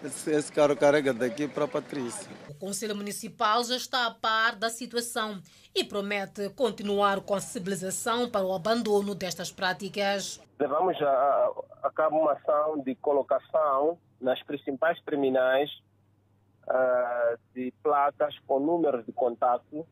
[0.05, 2.31] esse, carro carrega daqui para Patrícia.
[2.49, 5.41] O Conselho Municipal já está a par da situação
[5.75, 10.41] e promete continuar com a sensibilização para o abandono destas práticas.
[10.59, 11.51] Levamos a,
[11.83, 15.71] a cabo uma ação de colocação nas principais terminais
[16.69, 19.87] uh, de placas com números de contato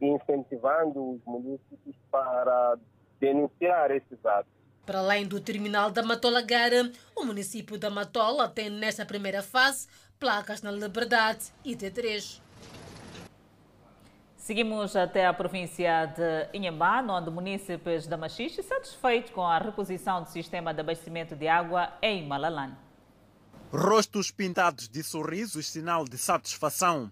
[0.00, 2.76] incentivando os municípios para
[3.20, 4.61] denunciar esses atos.
[4.84, 9.86] Para além do terminal da Matolagara, o município da Matola tem nesta primeira fase
[10.18, 12.40] placas na Liberdade e T3.
[14.36, 20.28] Seguimos até a província de Inhambá, onde munícipes da Machixe satisfeitos com a reposição do
[20.28, 22.74] sistema de abastecimento de água em Malalane.
[23.72, 27.10] Rostos pintados de sorrisos, sinal de satisfação.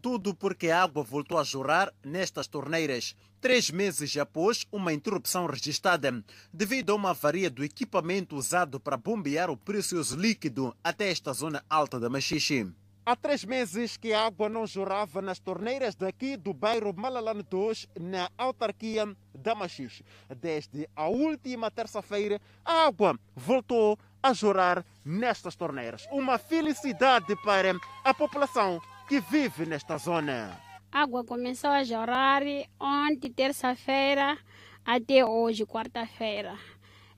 [0.00, 6.22] Tudo porque a água voltou a jorrar nestas torneiras, três meses após uma interrupção registrada
[6.52, 11.64] devido a uma avaria do equipamento usado para bombear o precioso líquido até esta zona
[11.68, 12.70] alta da Machixe.
[13.04, 17.88] Há três meses que a água não jorrava nas torneiras daqui do bairro Malalane 2,
[17.98, 20.04] na autarquia da Machixe.
[20.36, 26.06] Desde a última terça-feira, a água voltou a jorrar nestas torneiras.
[26.12, 27.74] Uma felicidade para
[28.04, 30.69] a população que vive nesta zona.
[30.92, 32.42] Água começou a jorrar
[32.80, 34.36] ontem, terça-feira,
[34.84, 36.58] até hoje, quarta-feira.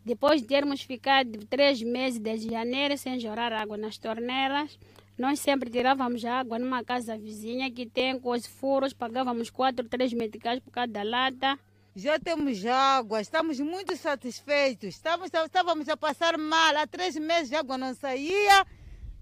[0.04, 4.78] Depois de termos ficado três meses desde janeiro sem jorrar água nas torneiras,
[5.16, 10.12] nós sempre tirávamos água numa casa vizinha que tem com os furos, pagávamos quatro, três
[10.12, 11.58] meticais por cada lata.
[11.96, 14.90] Já temos água, estamos muito satisfeitos.
[14.90, 18.66] Estamos, estávamos a passar mal, há três meses a água não saía.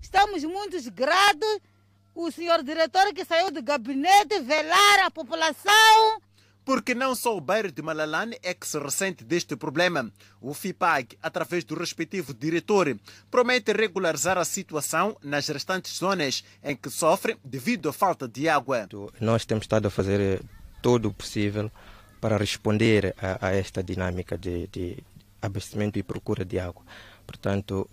[0.01, 1.61] Estamos muito gratos
[2.23, 6.21] o senhor diretor que saiu do gabinete velar a população.
[6.65, 10.13] Porque não só o bairro de Malalane é que se ressente deste problema.
[10.41, 12.95] O FIPAG, através do respectivo diretor,
[13.31, 18.87] promete regularizar a situação nas restantes zonas em que sofrem devido à falta de água.
[19.19, 20.41] Nós temos estado a fazer eh,
[20.83, 21.73] todo o possível
[22.21, 24.99] para responder a, a esta dinâmica de, de
[25.41, 26.83] abastecimento e procura de água.
[27.27, 27.89] Portanto,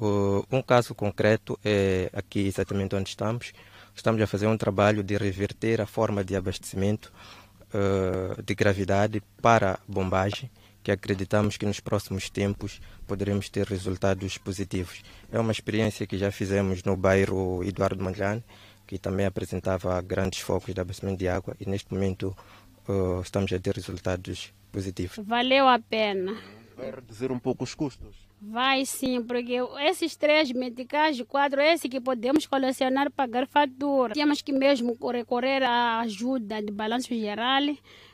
[0.52, 3.54] um caso concreto é aqui exatamente onde estamos
[3.98, 7.12] estamos a fazer um trabalho de reverter a forma de abastecimento
[7.74, 10.50] uh, de gravidade para bombagem,
[10.84, 15.02] que acreditamos que nos próximos tempos poderemos ter resultados positivos.
[15.32, 18.44] É uma experiência que já fizemos no bairro Eduardo Mondlane,
[18.86, 22.38] que também apresentava grandes focos de abastecimento de água e neste momento
[22.88, 25.18] uh, estamos a ter resultados positivos.
[25.26, 26.38] Valeu a pena.
[26.78, 28.27] Vai reduzir um pouco os custos.
[28.40, 29.58] Vai sim, porque
[29.90, 34.14] esses três medicais, quatro, esse que podemos colecionar pagar fatura.
[34.14, 37.64] Temos que mesmo recorrer à ajuda de balanço geral.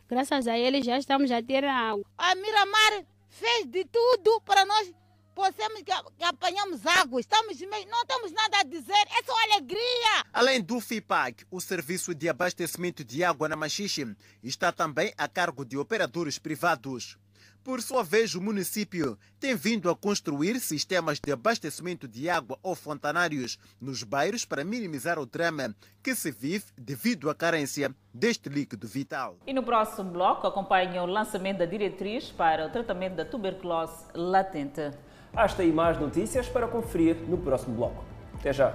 [0.09, 2.05] Graças a ele já estamos a ter água.
[2.17, 4.93] A Miramar fez de tudo para nós
[5.33, 7.19] possamos que, que apanhamos água.
[7.19, 7.59] Estamos
[7.89, 10.25] não temos nada a dizer, é só alegria.
[10.31, 15.65] Além do FIPAC, o serviço de abastecimento de água na Machixe está também a cargo
[15.65, 17.17] de operadores privados.
[17.63, 22.75] Por sua vez, o município tem vindo a construir sistemas de abastecimento de água ou
[22.75, 25.73] fontanários nos bairros para minimizar o drama
[26.03, 29.37] que se vive devido à carência deste líquido vital.
[29.47, 34.91] E no próximo bloco acompanha o lançamento da diretriz para o tratamento da tuberculose latente.
[35.33, 38.03] Hasta aí mais notícias para conferir no próximo bloco.
[38.33, 38.73] Até já!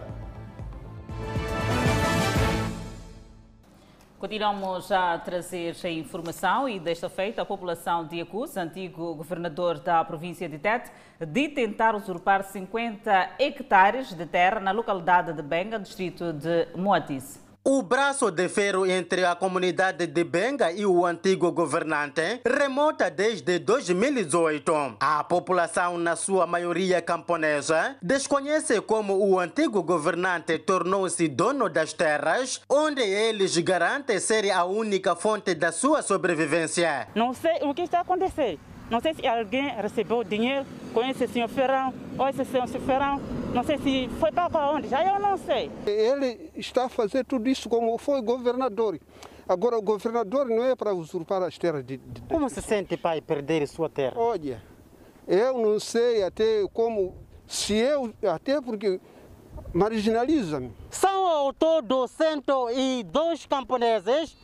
[4.18, 10.04] Continuamos a trazer a informação e desta feita a população de Acus, antigo governador da
[10.04, 16.32] província de Tete, de tentar usurpar 50 hectares de terra na localidade de Benga, distrito
[16.32, 17.47] de Moatize.
[17.64, 23.58] O braço de ferro entre a comunidade de Benga e o antigo governante remonta desde
[23.58, 24.96] 2018.
[24.98, 32.62] A população, na sua maioria camponesa, desconhece como o antigo governante tornou-se dono das terras,
[32.70, 37.08] onde eles garantem ser a única fonte da sua sobrevivência.
[37.14, 38.60] Não sei o que está acontecendo.
[38.90, 43.20] Não sei se alguém recebeu dinheiro com esse senhor Ferrão ou esse senhor Ferrão.
[43.52, 45.70] Não sei se foi para onde, já eu não sei.
[45.86, 48.98] Ele está a fazer tudo isso como foi governador.
[49.46, 52.20] Agora, o governador não é para usurpar as terras de, de...
[52.22, 54.14] Como se sente, pai, perder sua terra?
[54.16, 54.62] Olha,
[55.26, 57.14] eu não sei até como...
[57.46, 58.12] Se eu...
[58.30, 59.00] Até porque
[59.72, 60.72] marginaliza-me.
[60.90, 64.36] São ao todo 102 camponeses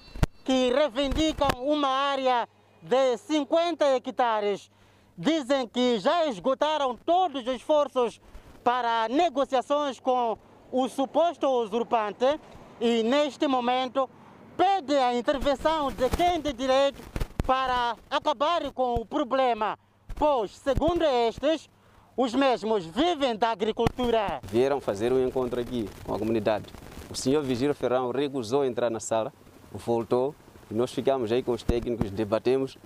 [0.45, 2.49] que reivindicam uma área
[2.85, 4.71] de 50 hectares.
[5.17, 8.21] Dizem que já esgotaram todos os esforços
[8.63, 10.37] para negociações com
[10.71, 12.39] o suposto usurpante
[12.81, 14.09] e, neste momento,
[14.57, 17.01] pede a intervenção de quem de direito
[17.47, 19.79] para acabar com o problema,
[20.17, 21.69] pois, segundo estes,
[22.17, 24.41] os mesmos vivem da agricultura.
[24.45, 26.67] Vieram fazer um encontro aqui com a comunidade.
[27.11, 29.33] O senhor Vigílio Ferrão recusou entrar na sala,
[29.73, 30.35] voltou,
[30.75, 32.77] nós ficamos aí com os técnicos, debatemos,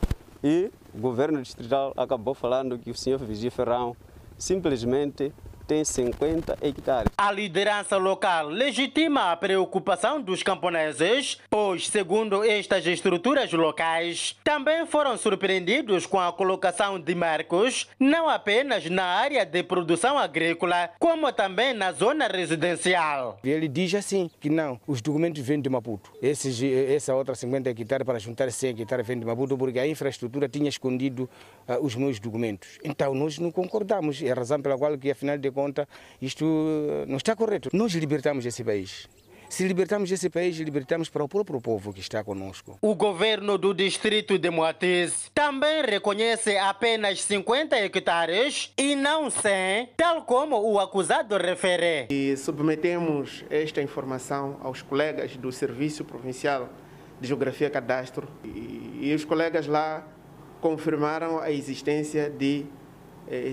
[0.43, 3.97] e o governo distrital acabou falando que o senhor Vigílio Ferrão
[4.37, 5.33] simplesmente
[5.69, 7.13] tem 50 hectares.
[7.17, 15.19] A liderança local legitima a preocupação dos camponeses, pois, segundo estas estruturas locais, também foram
[15.19, 21.75] surpreendidos com a colocação de marcos, não apenas na área de produção agrícola, como também
[21.75, 23.39] na zona residencial.
[23.45, 26.11] Ele diz assim que não, os documentos vêm de Maputo.
[26.23, 30.49] Esses, essa outra 50 hectares para juntar 100 hectares vem de Maputo, porque a infraestrutura
[30.49, 31.29] tinha escondido
[31.69, 32.79] uh, os meus documentos.
[32.83, 35.89] Então nós não concordamos, é a razão pela qual que afinal de conta,
[36.23, 36.45] isto
[37.09, 37.69] não está correto.
[37.73, 39.09] Nós libertamos esse país.
[39.49, 42.79] Se libertarmos esse país, libertamos para o próprio povo que está conosco.
[42.83, 50.23] O governo do distrito de Moatiz também reconhece apenas 50 hectares e não 100, tal
[50.23, 52.07] como o acusado refere.
[52.11, 56.69] E submetemos esta informação aos colegas do Serviço Provincial
[57.19, 60.07] de Geografia e Cadastro e, e os colegas lá
[60.61, 62.67] confirmaram a existência de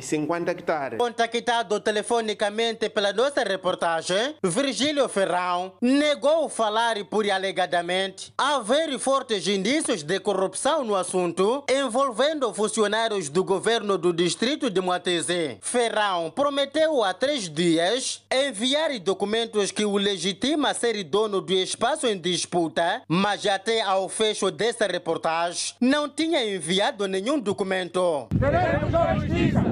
[0.02, 1.00] 50 hectares.
[1.00, 10.20] Contactado telefonicamente pela nossa reportagem, Virgílio Ferrão negou falar por alegadamente haver fortes indícios de
[10.20, 15.58] corrupção no assunto envolvendo funcionários do governo do distrito de Moatese.
[15.62, 22.08] Ferrão prometeu há três dias enviar documentos que o legitima a ser dono do espaço
[22.08, 28.28] em disputa, mas até ao fecho dessa reportagem não tinha enviado nenhum documento.
[28.40, 29.65] Queremos justiça!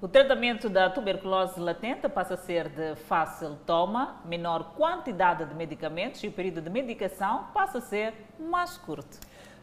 [0.00, 6.22] O tratamento da tuberculose latente passa a ser de fácil toma, menor quantidade de medicamentos
[6.22, 9.18] e o período de medicação passa a ser mais curto.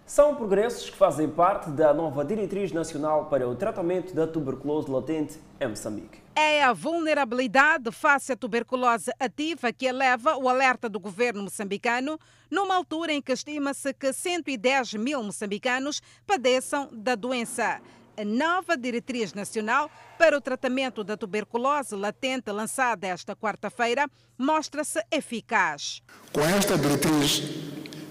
[0.06, 5.40] São progressos que fazem parte da nova Diretriz Nacional para o Tratamento da Tuberculose Latente
[5.60, 6.22] em Moçambique.
[6.36, 12.20] É a vulnerabilidade face à tuberculose ativa que eleva o alerta do governo moçambicano,
[12.52, 17.82] numa altura em que estima-se que 110 mil moçambicanos padeçam da doença
[18.18, 26.02] a nova Diretriz Nacional para o Tratamento da Tuberculose Latente, lançada esta quarta-feira, mostra-se eficaz.
[26.32, 27.44] Com esta diretriz,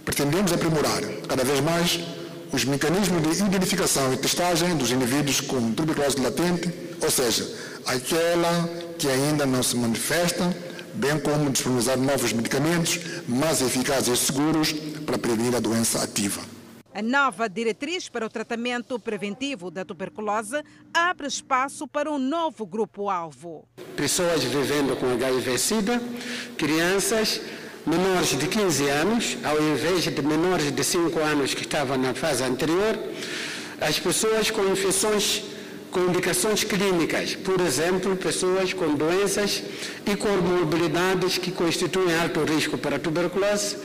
[0.05, 2.01] pretendemos aprimorar cada vez mais
[2.53, 7.49] os mecanismos de identificação e testagem dos indivíduos com tuberculose latente, ou seja,
[7.87, 10.55] aquela que ainda não se manifesta,
[10.95, 14.73] bem como disponibilizar novos medicamentos mais eficazes e seguros
[15.05, 16.54] para prevenir a doença ativa.
[16.94, 20.62] A nova diretriz para o tratamento preventivo da tuberculose
[20.94, 23.66] abre espaço para um novo grupo-alvo.
[23.96, 26.00] Pessoas vivendo com HIV-Sida,
[26.57, 27.40] crianças
[27.85, 32.44] menores de 15 anos, ao invés de menores de 5 anos que estavam na fase
[32.44, 32.96] anterior,
[33.80, 35.42] as pessoas com infecções
[35.90, 39.62] com indicações clínicas, por exemplo, pessoas com doenças
[40.04, 43.76] e comorbilidades que constituem alto risco para tuberculose,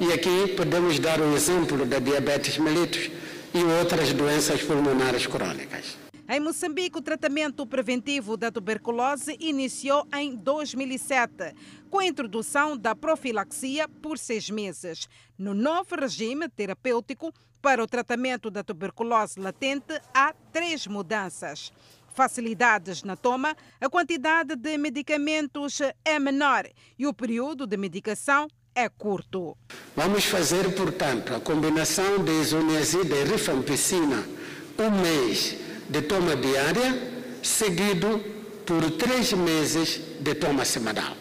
[0.00, 3.10] e aqui podemos dar o exemplo da diabetes mellitus
[3.54, 5.96] e outras doenças pulmonares crônicas.
[6.28, 11.54] Em Moçambique, o tratamento preventivo da tuberculose iniciou em 2007,
[11.88, 15.08] com a introdução da profilaxia por seis meses.
[15.38, 17.32] No novo regime terapêutico
[17.62, 21.72] para o tratamento da tuberculose latente, há três mudanças
[22.12, 26.66] facilidades na toma, a quantidade de medicamentos é menor
[26.98, 29.56] e o período de medicação é curto.
[29.96, 34.22] Vamos fazer, portanto, a combinação de isoniazida e rifampicina,
[34.78, 35.56] um mês
[35.88, 38.18] de toma diária, seguido
[38.66, 41.16] por três meses de toma semanal.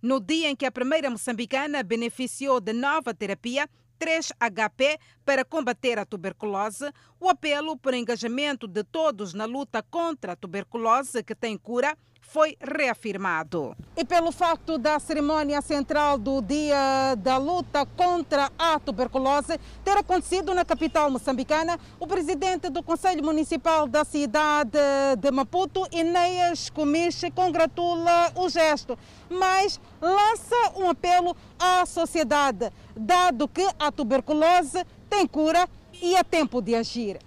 [0.00, 3.68] No dia em que a primeira moçambicana beneficiou de nova terapia,
[4.00, 10.36] 3HP para combater a tuberculose, o apelo por engajamento de todos na luta contra a
[10.36, 11.96] tuberculose que tem cura
[12.28, 13.76] foi reafirmado.
[13.96, 20.54] E pelo facto da cerimônia central do Dia da Luta contra a Tuberculose ter acontecido
[20.54, 24.78] na capital moçambicana, o presidente do Conselho Municipal da cidade
[25.18, 28.98] de Maputo, Inês Comiche, congratula o gesto,
[29.30, 35.68] mas lança um apelo à sociedade, dado que a tuberculose tem cura
[36.02, 37.18] e é tempo de agir.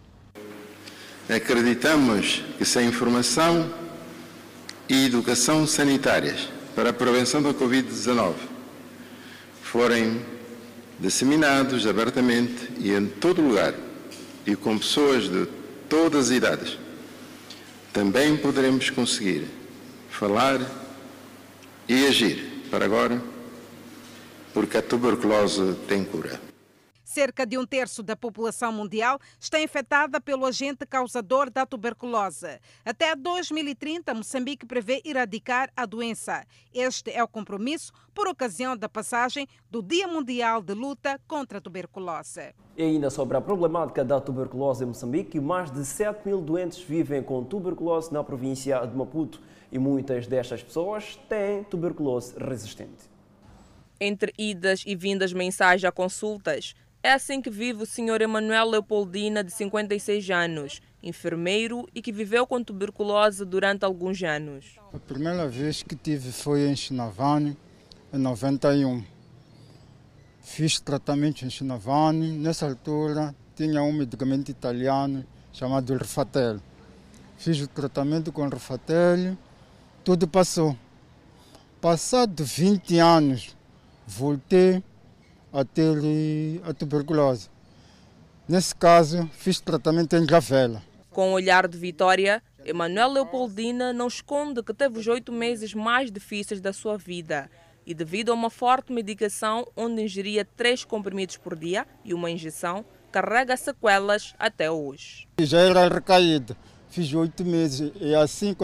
[1.28, 3.89] Acreditamos que sem informação
[4.90, 8.34] e educação sanitárias para a prevenção da Covid-19.
[9.62, 10.20] Forem
[11.00, 13.76] disseminados abertamente e em todo lugar
[14.46, 15.48] e com pessoas de
[15.88, 16.78] todas as idades,
[17.94, 19.46] também poderemos conseguir
[20.10, 20.60] falar
[21.88, 22.48] e agir.
[22.70, 23.20] Para agora,
[24.54, 26.49] porque a tuberculose tem cura.
[27.10, 32.60] Cerca de um terço da população mundial está infectada pelo agente causador da tuberculose.
[32.86, 36.46] Até 2030, Moçambique prevê erradicar a doença.
[36.72, 41.62] Este é o compromisso por ocasião da passagem do Dia Mundial de Luta contra a
[41.62, 42.54] Tuberculose.
[42.78, 47.24] E ainda sobre a problemática da tuberculose em Moçambique, mais de 7 mil doentes vivem
[47.24, 49.42] com tuberculose na província de Maputo
[49.72, 53.10] e muitas destas pessoas têm tuberculose resistente.
[54.00, 58.22] Entre idas e vindas mensais a consultas, é assim que vive o Sr.
[58.22, 64.78] Emanuel Leopoldina, de 56 anos, enfermeiro e que viveu com tuberculose durante alguns anos.
[64.94, 67.58] A primeira vez que tive foi em Chinavani,
[68.14, 69.04] em 91.
[70.42, 72.38] Fiz tratamento em Chinavani.
[72.38, 76.60] Nessa altura tinha um medicamento italiano chamado Rifatel.
[77.38, 79.38] Fiz o tratamento com Rifatel,
[80.04, 80.76] tudo passou.
[81.80, 83.56] Passado 20 anos,
[84.06, 84.84] voltei
[85.52, 85.98] a ter
[86.64, 87.50] a tuberculose.
[88.48, 90.82] Nesse caso, fiz tratamento em Gravela.
[91.12, 96.12] Com o olhar de vitória, Emanuel Leopoldina não esconde que teve os oito meses mais
[96.12, 97.50] difíceis da sua vida
[97.86, 102.86] e devido a uma forte medicação onde ingeria três comprimidos por dia e uma injeção,
[103.12, 105.28] carrega sequelas até hoje.
[105.40, 106.56] Já era recaído,
[106.90, 108.56] fiz oito meses e assim,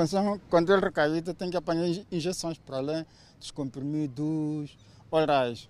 [0.50, 3.06] quando é recaído, tem que apanhar injeções para além
[3.40, 4.78] dos comprimidos
[5.10, 5.68] orais.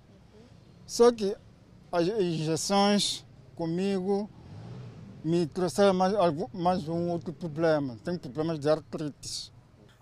[0.85, 1.35] Só que
[1.91, 3.25] as injeções
[3.55, 4.29] comigo
[5.23, 6.13] me trouxeram mais,
[6.53, 7.97] mais um outro problema.
[8.03, 9.51] Tenho problemas de artrite.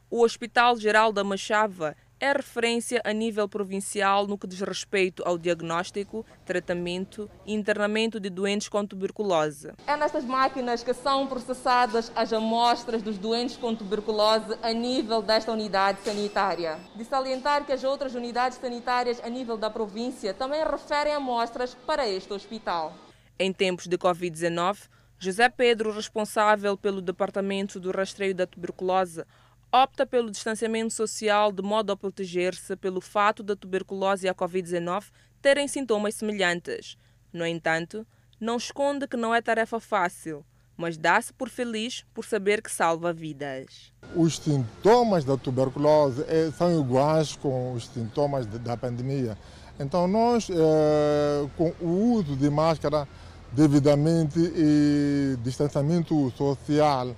[0.09, 5.38] O Hospital Geral da Machava é referência a nível provincial no que diz respeito ao
[5.38, 9.74] diagnóstico, tratamento e internamento de doentes com tuberculose.
[9.86, 15.51] É nestas máquinas que são processadas as amostras dos doentes com tuberculose a nível desta
[15.51, 16.80] unidade sanitária.
[16.95, 22.07] De salientar que as outras unidades sanitárias a nível da província também referem amostras para
[22.07, 22.93] este hospital.
[23.38, 24.88] Em tempos de Covid-19,
[25.19, 29.26] José Pedro, responsável pelo Departamento do Rastreio da Tuberculose,
[29.74, 35.05] opta pelo distanciamento social de modo a proteger-se pelo fato da tuberculose e a Covid-19
[35.41, 36.95] terem sintomas semelhantes.
[37.34, 38.05] No entanto,
[38.39, 40.45] não esconde que não é tarefa fácil,
[40.78, 43.91] mas dá-se por feliz por saber que salva vidas.
[44.15, 49.36] Os sintomas da tuberculose eh, são iguais com os sintomas da pandemia.
[49.80, 53.07] Então, nós, eh, com o uso de máscara
[53.51, 57.15] devidamente e distanciamento social,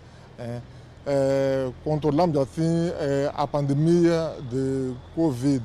[1.05, 5.63] eh, controlamos assim é, a pandemia de Covid.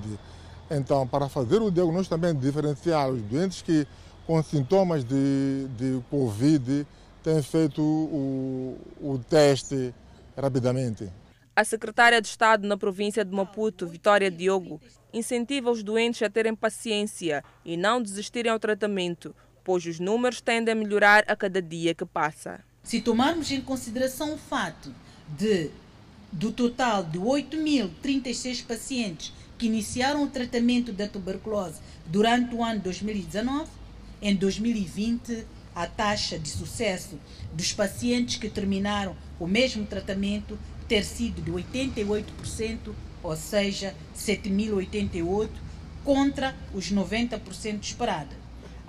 [0.71, 3.87] Então, para fazer o diagnóstico também diferenciar os doentes que
[4.27, 6.87] com sintomas de, de Covid
[7.23, 9.95] têm feito o, o teste
[10.37, 11.11] rapidamente.
[11.57, 14.81] A secretária de Estado na província de Maputo, Vitória Diogo,
[15.13, 19.35] incentiva os doentes a terem paciência e não desistirem ao tratamento,
[19.65, 22.61] pois os números tendem a melhorar a cada dia que passa.
[22.83, 24.95] Se tomarmos em consideração o fato
[25.37, 25.71] de,
[26.33, 33.71] do total de 8.036 pacientes que iniciaram o tratamento da tuberculose durante o ano 2019,
[34.23, 37.19] em 2020 a taxa de sucesso
[37.53, 40.59] dos pacientes que terminaram o mesmo tratamento
[40.89, 45.49] ter sido de 88%, ou seja, 7.088,
[46.05, 48.37] contra os 90% esperados.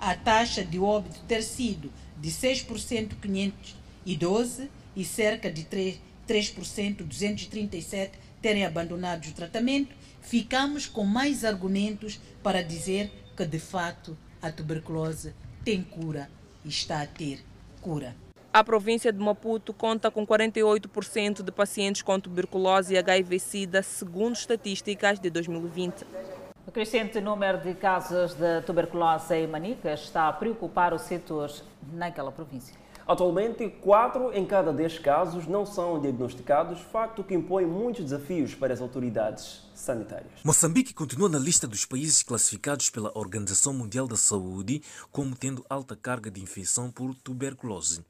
[0.00, 8.18] A taxa de óbito ter sido de 6% 512 e cerca de 3 3%, 237
[8.40, 15.32] terem abandonado o tratamento, ficamos com mais argumentos para dizer que, de fato, a tuberculose
[15.64, 16.28] tem cura
[16.64, 17.40] e está a ter
[17.80, 18.14] cura.
[18.52, 25.18] A província de Maputo conta com 48% de pacientes com tuberculose e HIV-Sida, segundo estatísticas
[25.18, 26.04] de 2020.
[26.66, 31.50] O crescente número de casos de tuberculose em Manica está a preocupar o setor
[31.92, 32.81] naquela província.
[33.06, 38.72] Atualmente, 4 em cada 10 casos não são diagnosticados, facto que impõe muitos desafios para
[38.72, 40.32] as autoridades sanitárias.
[40.44, 45.96] Moçambique continua na lista dos países classificados pela Organização Mundial da Saúde como tendo alta
[45.96, 48.04] carga de infecção por tuberculose.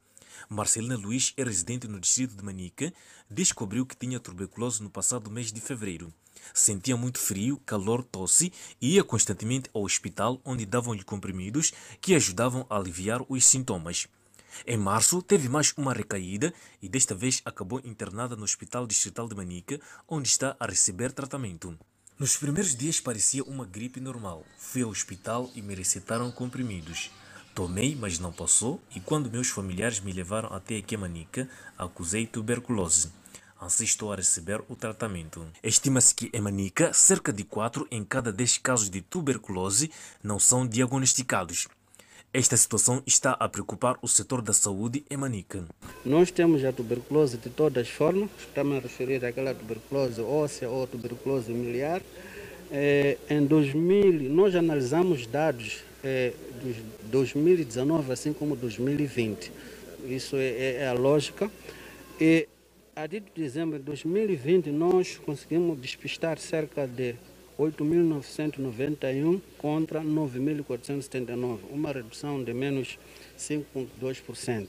[0.49, 2.91] Marcelina Luiz é residente no distrito de Manica,
[3.29, 6.11] descobriu que tinha tuberculose no passado mês de fevereiro.
[6.53, 11.71] Sentia muito frio, calor, tosse e ia constantemente ao hospital onde davam-lhe comprimidos
[12.01, 14.07] que ajudavam a aliviar os sintomas.
[14.65, 19.35] Em março, teve mais uma recaída e desta vez acabou internada no Hospital Distrital de
[19.35, 21.77] Manica, onde está a receber tratamento.
[22.19, 24.45] Nos primeiros dias parecia uma gripe normal.
[24.57, 27.11] Fui ao hospital e me recetaram comprimidos.
[27.55, 33.11] Tomei, mas não passou, e quando meus familiares me levaram até Quemanica, acusei tuberculose.
[33.59, 35.47] Assim estou a receber o tratamento.
[35.63, 39.89] Estima-se que em Manica, cerca de 4 em cada 10 casos de tuberculose
[40.21, 41.67] não são diagnosticados.
[42.35, 45.65] Esta situação está a preocupar o setor da saúde em Manica.
[46.03, 50.87] Nós temos a tuberculose de todas as formas, estamos a referir àquela tuberculose óssea ou
[50.87, 52.01] tuberculose miliar.
[52.71, 56.73] É, em 2000, nós analisamos dados é, de
[57.11, 59.51] 2019 assim como 2020.
[60.05, 61.51] Isso é, é, é a lógica.
[62.19, 62.47] E
[62.95, 67.13] a de dezembro de 2020 nós conseguimos despistar cerca de
[67.57, 72.99] 8.991 contra 9.479, uma redução de menos
[73.37, 74.67] 5,2%.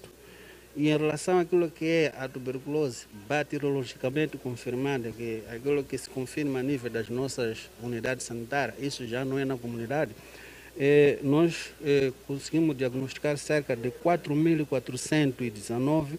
[0.77, 6.11] E em relação àquilo que é a tuberculose bacteriologicamente confirmada, que é aquilo que se
[6.11, 10.11] confirma a nível das nossas unidades sanitárias, isso já não é na comunidade,
[10.77, 16.19] eh, nós eh, conseguimos diagnosticar cerca de 4.419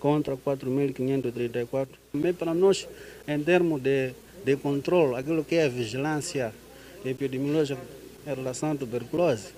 [0.00, 1.86] contra 4.534.
[2.10, 2.88] Também para nós,
[3.28, 4.12] em termos de,
[4.44, 6.52] de controle, aquilo que é a vigilância
[7.04, 7.80] epidemiológica
[8.26, 9.48] em relação à tuberculose,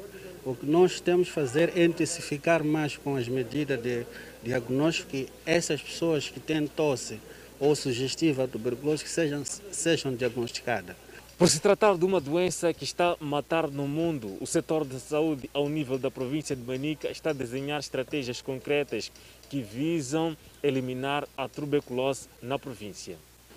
[0.44, 4.04] o que nós temos que fazer é intensificar mais com as medidas de
[4.42, 7.18] diagnóstico que essas pessoas que têm tosse
[7.58, 10.96] ou sugestiva tuberculose que sejam, sejam diagnosticadas.
[11.36, 15.00] Por se tratar de uma doença que está a matar no mundo, o setor de
[15.00, 19.10] saúde ao nível da província de Manica está a desenhar estratégias concretas
[19.50, 23.16] que visam eliminar a tuberculose na província.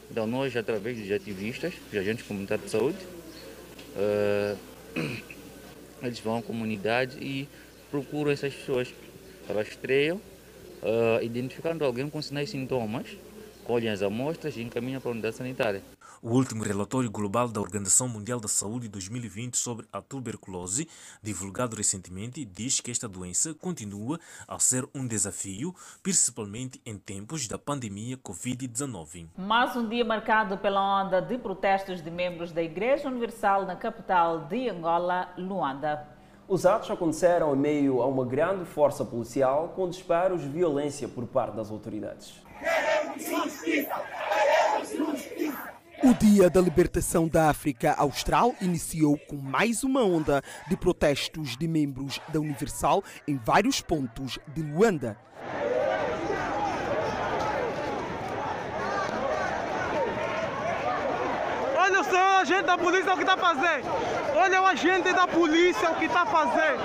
[0.10, 2.98] Então nós, através dos ativistas, dos agentes comunitários de saúde,
[3.96, 4.58] uh,
[6.02, 7.48] eles vão à comunidade e
[7.92, 8.94] procuram essas pessoas.
[9.54, 13.08] Rastreiam, uh, identificando alguém com sinais e sintomas,
[13.64, 15.82] colhem as amostras e encaminham para a unidade sanitária.
[16.22, 20.90] O último relatório global da Organização Mundial da Saúde 2020 sobre a tuberculose,
[21.22, 27.60] divulgado recentemente, diz que esta doença continua a ser um desafio, principalmente em tempos da
[27.60, 29.28] pandemia Covid-19.
[29.38, 34.48] Mais um dia marcado pela onda de protestos de membros da Igreja Universal na capital
[34.48, 36.08] de Angola, Luanda.
[36.48, 41.28] Os atos aconteceram em meio a uma grande força policial com disparos de violência por
[41.28, 42.42] parte das autoridades.
[42.58, 44.02] Queremos justiça!
[44.34, 45.77] Queremos justiça!
[46.04, 51.68] O Dia da Libertação da África Austral iniciou com mais uma onda de protestos de
[51.68, 55.18] membros da Universal em vários pontos de Luanda.
[61.76, 63.88] Olha só o agente da polícia o que está fazendo.
[64.36, 66.84] Olha o agente da polícia o que está fazendo.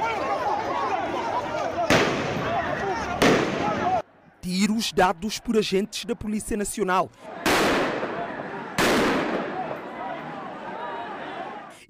[4.40, 7.10] Tiros dados por agentes da Polícia Nacional.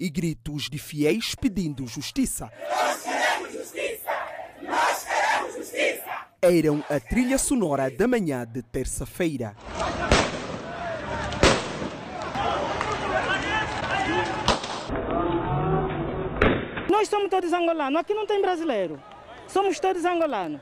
[0.03, 2.51] E gritos de fiéis pedindo justiça.
[2.69, 4.11] Nós queremos justiça!
[4.61, 6.11] Nós queremos justiça!
[6.41, 9.55] Eram a trilha sonora da manhã de terça-feira.
[16.89, 19.01] Nós somos todos angolanos, aqui não tem brasileiro.
[19.47, 20.59] Somos todos angolanos.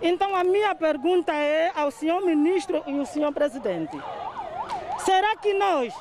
[0.00, 3.94] Então a minha pergunta é ao senhor ministro e ao senhor presidente.
[5.04, 5.92] Será que nós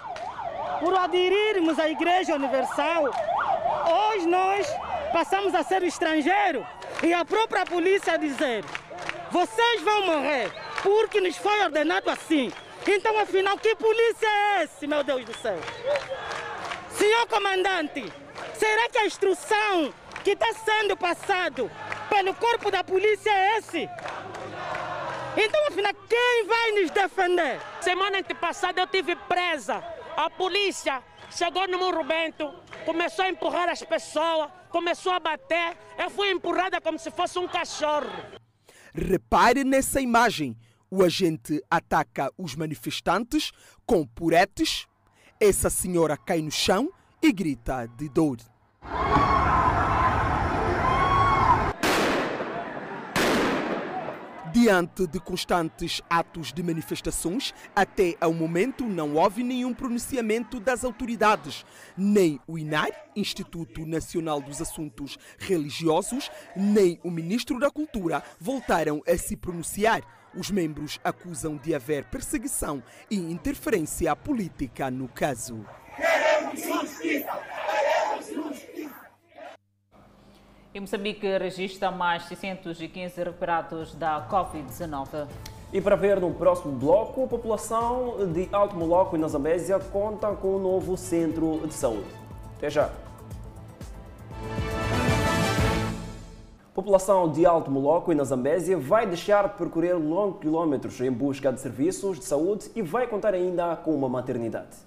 [0.79, 4.67] por aderirmos à Igreja Universal, hoje nós
[5.11, 6.65] passamos a ser estrangeiro
[7.03, 8.63] e a própria polícia dizer
[9.31, 10.51] vocês vão morrer
[10.81, 12.51] porque nos foi ordenado assim.
[12.87, 15.59] Então, afinal, que polícia é esse, meu Deus do céu?
[16.91, 18.11] Senhor comandante,
[18.55, 21.69] será que a instrução que está sendo passado
[22.09, 23.89] pelo corpo da polícia é esse?
[25.37, 27.59] Então, afinal, quem vai nos defender?
[27.81, 29.83] Semana passada eu tive presa
[30.19, 31.01] a polícia
[31.31, 32.53] chegou no Morro Bento,
[32.85, 35.77] começou a empurrar as pessoas, começou a bater.
[35.97, 38.11] Eu fui empurrada como se fosse um cachorro.
[38.93, 40.57] Repare nessa imagem.
[40.91, 43.51] O agente ataca os manifestantes
[43.85, 44.87] com puretes.
[45.39, 46.91] Essa senhora cai no chão
[47.21, 48.39] e grita de dor.
[54.51, 61.63] Diante de constantes atos de manifestações, até ao momento não houve nenhum pronunciamento das autoridades.
[61.95, 69.17] Nem o INAR, Instituto Nacional dos Assuntos Religiosos, nem o Ministro da Cultura voltaram a
[69.17, 70.01] se pronunciar.
[70.35, 75.63] Os membros acusam de haver perseguição e interferência política no caso.
[75.95, 77.39] Queremos justiça!
[77.65, 79.09] Queremos justiça!
[80.73, 85.27] E Moçambique registra mais 615 recuperados da Covid-19.
[85.73, 90.31] E para ver no próximo bloco, a população de Alto Moloco e na Zambésia conta
[90.35, 92.09] com um novo centro de saúde.
[92.57, 92.89] Até já!
[96.79, 101.51] população de Alto Moloco e na Zambésia vai deixar de percorrer longos quilómetros em busca
[101.51, 104.77] de serviços de saúde e vai contar ainda com uma maternidade.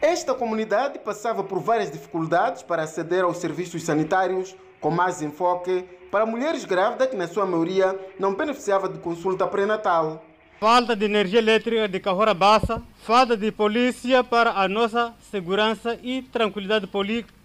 [0.00, 6.26] Esta comunidade passava por várias dificuldades para aceder aos serviços sanitários, com mais enfoque para
[6.26, 10.24] mulheres grávidas que, na sua maioria, não beneficiavam de consulta pré-natal.
[10.60, 16.22] Falta de energia elétrica de Cahora Bassa, falta de polícia para a nossa segurança e
[16.22, 16.88] tranquilidade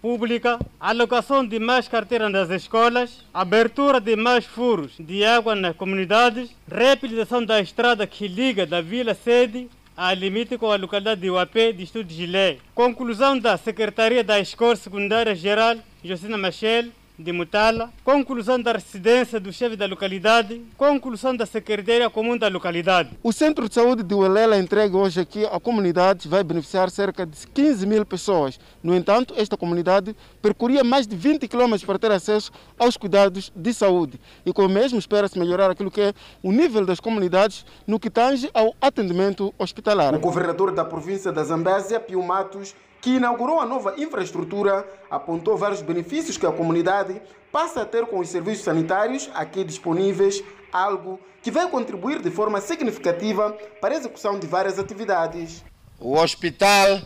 [0.02, 6.50] pública, alocação de mais carteiras nas escolas, abertura de mais furos de água nas comunidades,
[6.68, 11.70] reabilitação da estrada que liga da vila sede a limite com a localidade de Uapé,
[11.70, 12.58] distrito de Gilé.
[12.74, 16.86] Conclusão da Secretaria da Escola Secundária Geral, Josina Machel,
[17.18, 23.10] de Mutala, conclusão da residência do chefe da localidade, conclusão da Secretaria Comum da localidade.
[23.22, 27.46] O Centro de Saúde de Uelela entrega hoje aqui à comunidade vai beneficiar cerca de
[27.46, 28.58] 15 mil pessoas.
[28.82, 33.72] No entanto, esta comunidade percorria mais de 20 quilômetros para ter acesso aos cuidados de
[33.72, 34.20] saúde.
[34.44, 38.10] E com o mesmo espera-se melhorar aquilo que é o nível das comunidades no que
[38.10, 40.14] tange ao atendimento hospitalar.
[40.14, 42.74] O governador da província da Zambésia, Pio Matos,
[43.04, 47.20] que inaugurou a nova infraestrutura, apontou vários benefícios que a comunidade
[47.52, 50.42] passa a ter com os serviços sanitários aqui disponíveis,
[50.72, 55.62] algo que vai contribuir de forma significativa para a execução de várias atividades.
[56.00, 57.02] O hospital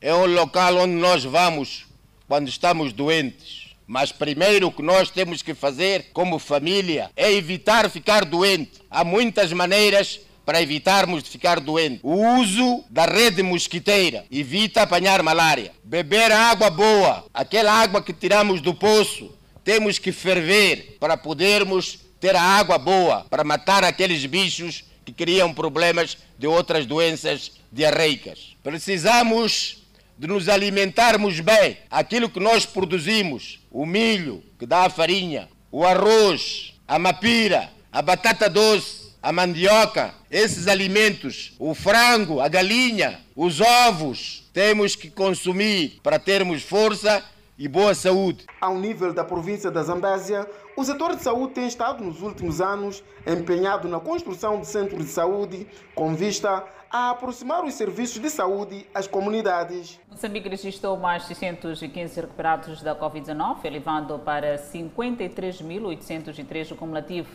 [0.00, 1.86] é um local onde nós vamos
[2.26, 3.76] quando estamos doentes.
[3.86, 8.82] Mas primeiro o que nós temos que fazer como família é evitar ficar doente.
[8.90, 12.00] Há muitas maneiras para evitarmos de ficar doentes.
[12.04, 15.72] O uso da rede mosquiteira evita apanhar malária.
[15.82, 22.36] Beber água boa, aquela água que tiramos do poço, temos que ferver para podermos ter
[22.36, 28.56] a água boa, para matar aqueles bichos que criam problemas de outras doenças diarreicas.
[28.62, 29.78] Precisamos
[30.16, 31.76] de nos alimentarmos bem.
[31.90, 38.00] Aquilo que nós produzimos, o milho, que dá a farinha, o arroz, a mapira, a
[38.00, 46.00] batata doce, a mandioca, esses alimentos, o frango, a galinha, os ovos, temos que consumir
[46.02, 47.22] para termos força
[47.58, 48.44] e boa saúde.
[48.60, 53.02] Ao nível da província da Zambésia, o setor de saúde tem estado nos últimos anos
[53.26, 58.86] empenhado na construção de centros de saúde com vista a aproximar os serviços de saúde
[58.94, 60.00] às comunidades.
[60.10, 67.28] Moçambique registrou mais 615 recuperados da Covid-19, elevando para 53.803 o cumulativo.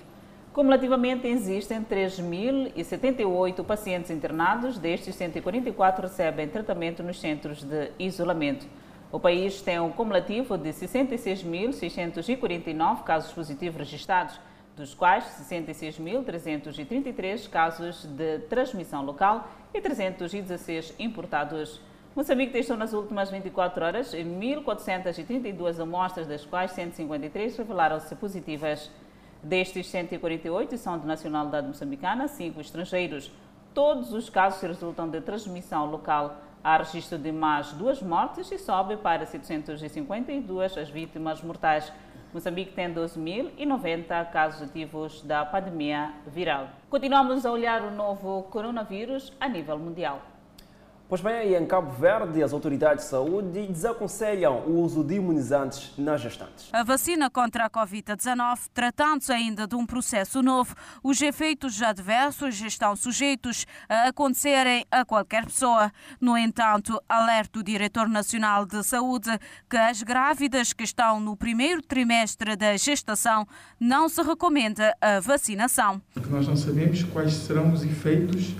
[0.53, 8.67] Cumulativamente existem 3.078 pacientes internados, destes 144 recebem tratamento nos centros de isolamento.
[9.13, 14.37] O país tem um cumulativo de 66.649 casos positivos registrados,
[14.75, 21.79] dos quais 66.333 casos de transmissão local e 316 importados.
[22.13, 28.91] Moçambique testou nas últimas 24 horas 1.432 amostras, das quais 153 revelaram-se positivas.
[29.43, 33.31] Destes 148 são de nacionalidade moçambicana, cinco estrangeiros.
[33.73, 36.37] Todos os casos resultam de transmissão local.
[36.63, 41.91] Há registro de mais duas mortes e sobe para 752 as vítimas mortais.
[42.31, 46.69] Moçambique tem 12.090 casos ativos da pandemia viral.
[46.87, 50.30] Continuamos a olhar o novo coronavírus a nível mundial.
[51.11, 56.21] Pois bem, em Cabo Verde, as autoridades de saúde desaconselham o uso de imunizantes nas
[56.21, 56.69] gestantes.
[56.71, 62.95] A vacina contra a Covid-19, tratando-se ainda de um processo novo, os efeitos adversos estão
[62.95, 65.91] sujeitos a acontecerem a qualquer pessoa.
[66.21, 69.37] No entanto, alerta o Diretor Nacional de Saúde
[69.69, 73.45] que as grávidas que estão no primeiro trimestre da gestação
[73.77, 76.01] não se recomenda a vacinação.
[76.13, 78.55] Porque nós não sabemos quais serão os efeitos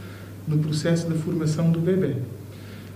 [0.45, 2.40] no processo da formação do bebê.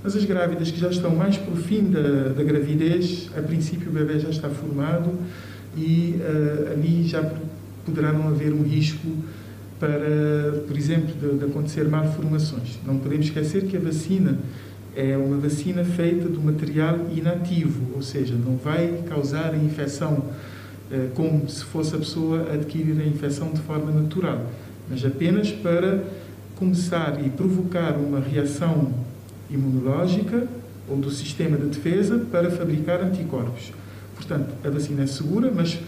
[0.05, 3.89] Mas as grávidas que já estão mais para o fim da, da gravidez, a princípio
[3.89, 5.11] o bebê já está formado
[5.75, 7.27] e uh, ali já
[7.83, 9.07] poderá não haver um risco
[9.79, 12.77] para, por exemplo, de, de acontecer malformações.
[12.85, 14.37] Não podemos esquecer que a vacina
[14.95, 20.13] é uma vacina feita do material inativo, ou seja, não vai causar a infecção
[20.91, 24.45] uh, como se fosse a pessoa adquirir a infecção de forma natural,
[24.87, 26.03] mas apenas para
[26.55, 28.93] começar e provocar uma reação
[29.49, 30.47] imunológica
[30.87, 33.71] ou do sistema de defesa para fabricar anticorpos.
[34.15, 35.79] Portanto, a vacina é segura, mas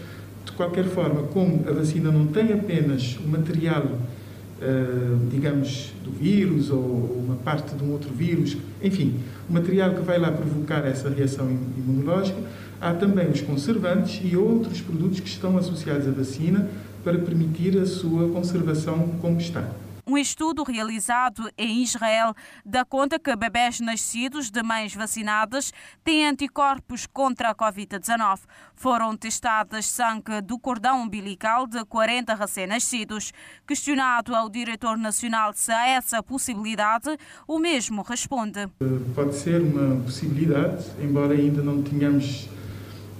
[0.46, 6.70] de qualquer forma, como a vacina não tem apenas o material, uh, digamos, do vírus
[6.70, 9.16] ou uma parte de um outro vírus, enfim,
[9.50, 12.38] o material que vai lá provocar essa reação imunológica,
[12.82, 16.68] há também os conservantes e outros produtos que estão associados à vacina
[17.04, 19.70] para permitir a sua conservação como está.
[20.10, 22.34] Um estudo realizado em Israel
[22.66, 28.40] dá conta que bebés nascidos de mães vacinadas têm anticorpos contra a Covid-19.
[28.74, 33.34] Foram testadas sangue do cordão umbilical de 40 recém-nascidos.
[33.68, 38.66] Questionado ao diretor nacional se há essa possibilidade, o mesmo responde.
[39.14, 42.48] Pode ser uma possibilidade, embora ainda não tenhamos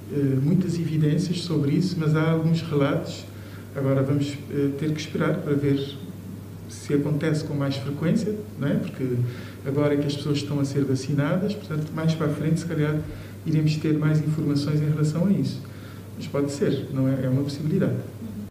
[0.10, 3.26] eh, muitas evidências sobre isso, mas há alguns relatos.
[3.76, 6.07] Agora vamos eh, ter que esperar para ver
[6.88, 8.76] se acontece com mais frequência, não é?
[8.76, 9.18] porque
[9.66, 12.66] agora é que as pessoas estão a ser vacinadas, portanto, mais para a frente, se
[12.66, 12.98] calhar,
[13.46, 15.62] iremos ter mais informações em relação a isso.
[16.16, 17.26] Mas pode ser, não é?
[17.26, 17.98] É uma possibilidade.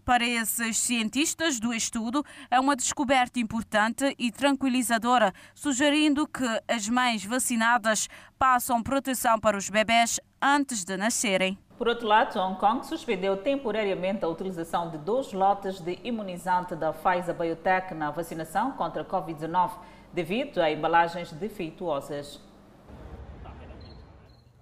[0.04, 7.24] Para esses cientistas do estudo, é uma descoberta importante e tranquilizadora, sugerindo que as mães
[7.24, 8.06] vacinadas
[8.38, 11.58] passam proteção para os bebés antes de nascerem.
[11.78, 16.90] Por outro lado, Hong Kong suspendeu temporariamente a utilização de dois lotes de imunizante da
[16.90, 19.72] Pfizer Biotech na vacinação contra a Covid-19
[20.10, 22.40] devido a embalagens defeituosas.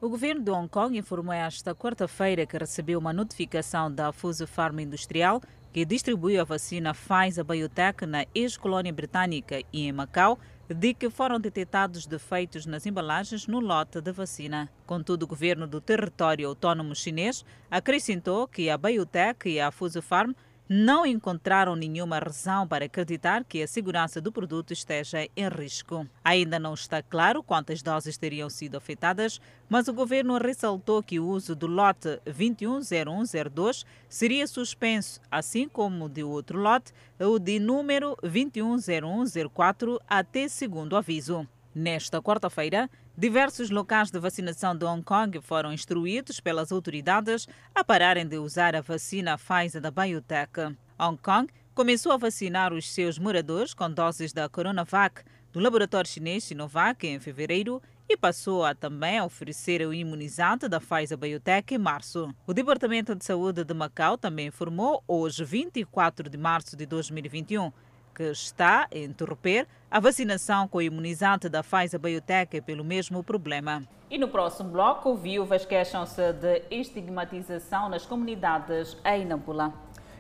[0.01, 4.83] O governo de Hong Kong informou esta quarta-feira que recebeu uma notificação da Fuse Pharma
[4.83, 5.41] Industrial
[5.73, 10.39] que distribuiu a vacina Pfizer Biotech na ex-colônia britânica e em Macau,
[10.69, 14.71] de que foram detectados defeitos nas embalagens no lote de vacina.
[14.87, 20.33] Contudo, o governo do território autônomo chinês acrescentou que a Biotech e a Pharm
[20.69, 26.07] não encontraram nenhuma razão para acreditar que a segurança do produto esteja em risco.
[26.25, 31.27] Ainda não está claro quantas doses teriam sido afetadas, mas o governo ressaltou que o
[31.27, 40.01] uso do lote 210102 seria suspenso, assim como de outro lote, o de número 210104,
[40.09, 41.47] até segundo aviso.
[41.75, 48.27] Nesta quarta-feira, diversos locais de vacinação de Hong Kong foram instruídos pelas autoridades a pararem
[48.27, 50.77] de usar a vacina Pfizer da Biotech.
[50.99, 56.43] Hong Kong começou a vacinar os seus moradores com doses da Coronavac do laboratório chinês
[56.43, 62.35] Sinovac em fevereiro e passou a também oferecer o imunizante da Pfizer Biotech em março.
[62.47, 67.73] O Departamento de Saúde de Macau também informou hoje, 24 de março de 2021,
[68.15, 73.83] que está a interromper a vacinação com o imunizante da Pfizer Biotech pelo mesmo problema.
[74.11, 79.73] E no próximo bloco, viúvas queixam-se de estigmatização nas comunidades em Nampula.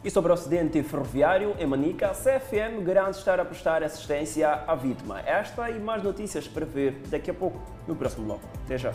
[0.04, 4.74] E sobre o acidente ferroviário em Manica, a CFM garante estar a prestar assistência à
[4.74, 5.20] vítima.
[5.20, 8.42] Esta e mais notícias para ver daqui a pouco, no próximo bloco.
[8.64, 8.92] Até já.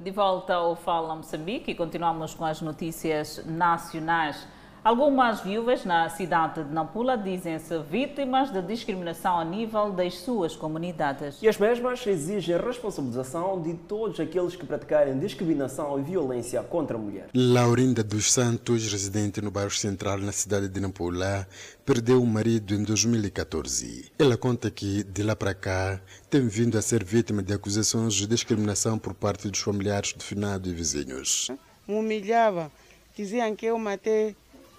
[0.00, 4.46] De volta ao Fala Moçambique e continuamos com as notícias nacionais.
[4.88, 11.42] Algumas viúvas na cidade de Nampula dizem-se vítimas de discriminação a nível das suas comunidades.
[11.42, 16.96] E as mesmas exigem a responsabilização de todos aqueles que praticarem discriminação e violência contra
[16.96, 17.28] a mulher.
[17.34, 21.46] Laurinda dos Santos, residente no bairro central na cidade de Nampula,
[21.84, 24.10] perdeu o marido em 2014.
[24.18, 28.26] Ela conta que, de lá para cá, tem vindo a ser vítima de acusações de
[28.26, 31.50] discriminação por parte dos familiares do finado e vizinhos.
[31.86, 32.72] Me humilhava,
[33.14, 34.34] diziam que eu matei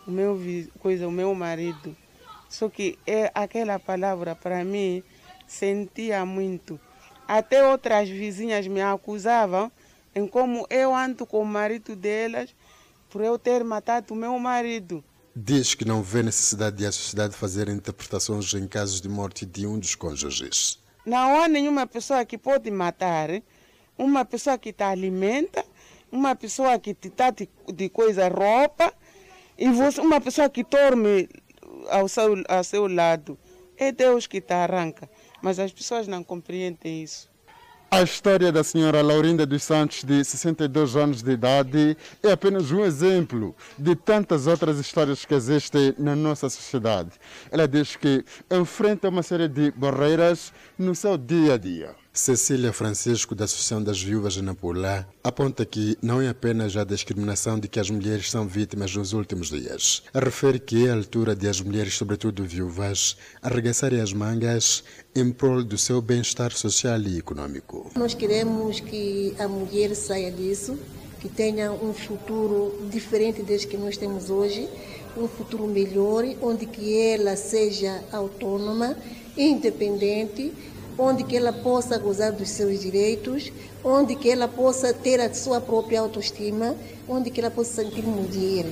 [0.07, 0.39] o meu
[0.79, 1.95] coisa, o meu marido.
[2.49, 5.03] Só que é aquela palavra para mim
[5.47, 6.79] sentia muito.
[7.27, 9.71] Até outras vizinhas me acusavam
[10.15, 12.55] em como eu ando com o marido delas
[13.09, 15.03] por eu ter matado o meu marido.
[15.35, 19.65] Diz que não vê necessidade de a sociedade fazer interpretações em casos de morte de
[19.65, 20.79] um dos cônjuges.
[21.05, 23.29] Não há nenhuma pessoa que pode matar
[23.97, 25.63] uma pessoa que te alimenta,
[26.11, 28.93] uma pessoa que te dá de, de coisa roupa,
[29.59, 31.27] e você, uma pessoa que dorme
[31.89, 33.37] ao seu, ao seu lado,
[33.77, 35.09] é Deus que te arranca.
[35.41, 37.29] Mas as pessoas não compreendem isso.
[37.91, 42.85] A história da senhora Laurinda dos Santos, de 62 anos de idade, é apenas um
[42.85, 47.09] exemplo de tantas outras histórias que existem na nossa sociedade.
[47.51, 51.95] Ela diz que enfrenta uma série de barreiras no seu dia a dia.
[52.11, 57.59] Cecília Francisco, da Associação das Viúvas de Nampula, aponta que não é apenas a discriminação
[57.59, 60.01] de que as mulheres são vítimas nos últimos dias.
[60.13, 64.83] Refere que é a altura de as mulheres, sobretudo viúvas, arregaçarem as mangas
[65.15, 67.91] em prol do seu bem-estar social e econômico.
[67.95, 70.77] Nós queremos que a mulher saia disso,
[71.21, 74.67] que tenha um futuro diferente desse que nós temos hoje,
[75.15, 78.97] um futuro melhor, onde que ela seja autônoma,
[79.37, 80.51] independente,
[80.99, 83.51] onde que ela possa gozar dos seus direitos,
[83.83, 86.75] onde que ela possa ter a sua própria autoestima,
[87.07, 88.65] onde que ela possa sentir mulher,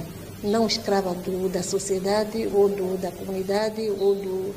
[0.43, 4.55] não escrava do, da sociedade ou do, da comunidade ou do,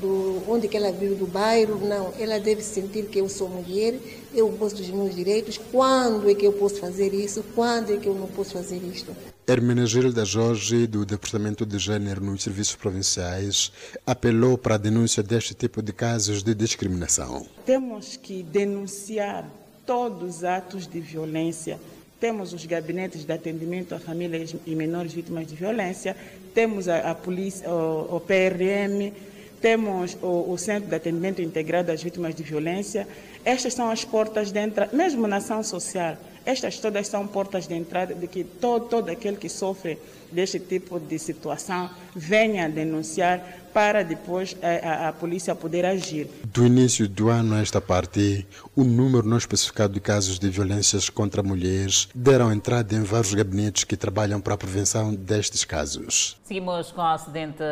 [0.00, 2.12] do onde que ela vive do bairro, não.
[2.18, 3.98] Ela deve sentir que eu sou mulher,
[4.32, 5.58] eu gosto dos meus direitos.
[5.72, 7.44] Quando é que eu posso fazer isso?
[7.54, 9.14] Quando é que eu não posso fazer isto?
[9.48, 13.72] Hermenegilda Jorge, do Departamento de Gênero nos Serviços Provinciais,
[14.06, 17.46] apelou para a denúncia deste tipo de casos de discriminação.
[17.64, 19.48] Temos que denunciar
[19.86, 21.80] todos os atos de violência.
[22.20, 26.14] Temos os gabinetes de atendimento a famílias e menores vítimas de violência,
[26.52, 29.14] temos a, a polícia, o, o PRM,
[29.62, 33.08] temos o, o, Centro de Atendimento Integrado às Vítimas de Violência.
[33.46, 36.18] Estas são as portas de entrada, mesmo na ação social,
[36.48, 39.98] estas todas são portas de entrada de que todo, todo aquele que sofre
[40.30, 46.28] deste tipo de situação venha denunciar para depois a, a, a, polícia poder agir.
[46.44, 51.08] Do início do ano a esta parte, o número não especificado de casos de violências
[51.08, 56.36] contra mulheres deram entrada em vários gabinetes que trabalham para a prevenção destes casos.
[56.44, 57.62] Seguimos com o acidente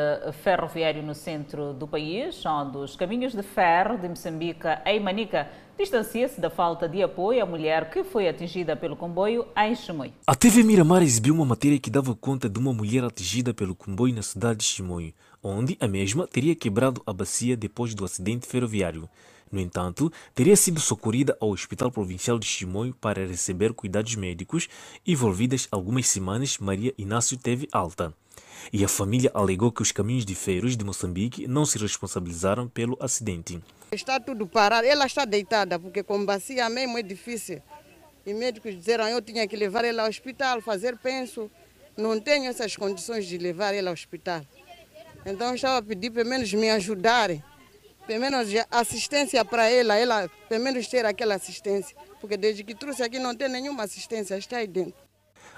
[0.43, 5.49] ferroviário no centro do país, onde os caminhos de ferro de Moçambique em Manica
[5.79, 10.13] distancia-se da falta de apoio à mulher que foi atingida pelo comboio em Chimoio.
[10.27, 14.14] A TV Miramar exibiu uma matéria que dava conta de uma mulher atingida pelo comboio
[14.14, 19.09] na cidade de Chimoio, onde a mesma teria quebrado a bacia depois do acidente ferroviário.
[19.51, 24.68] No entanto, teria sido socorrida ao Hospital Provincial de Chimoio para receber cuidados médicos.
[25.07, 28.12] Envolvidas algumas semanas, Maria Inácio teve alta.
[28.72, 32.97] E a família alegou que os caminhos de ferros de Moçambique não se responsabilizaram pelo
[33.01, 33.62] acidente.
[33.92, 37.62] Está tudo parado, ela está deitada, porque com bacia mesmo é difícil.
[38.26, 41.49] E médicos disseram eu tinha que levar ela ao hospital, fazer penso.
[41.97, 44.42] Não tenho essas condições de levar ela ao hospital.
[45.24, 47.42] Então estava a pedir pelo menos me ajudarem,
[48.07, 51.97] pelo menos assistência para ela, ela pelo menos ter aquela assistência.
[52.20, 55.07] Porque desde que trouxe aqui não tem nenhuma assistência, está aí dentro.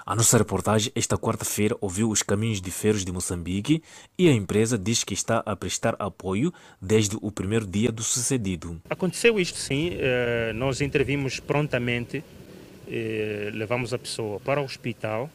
[0.05, 3.83] A nossa reportagem esta quarta-feira ouviu os caminhos de ferros de Moçambique
[4.17, 8.81] e a empresa diz que está a prestar apoio desde o primeiro dia do sucedido.
[8.89, 12.23] Aconteceu isto sim, eh, nós intervimos prontamente,
[12.87, 15.29] eh, levamos a pessoa para o hospital,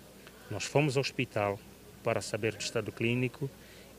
[0.54, 1.58] nós fomos ao hospital
[2.04, 3.50] para saber do estado clínico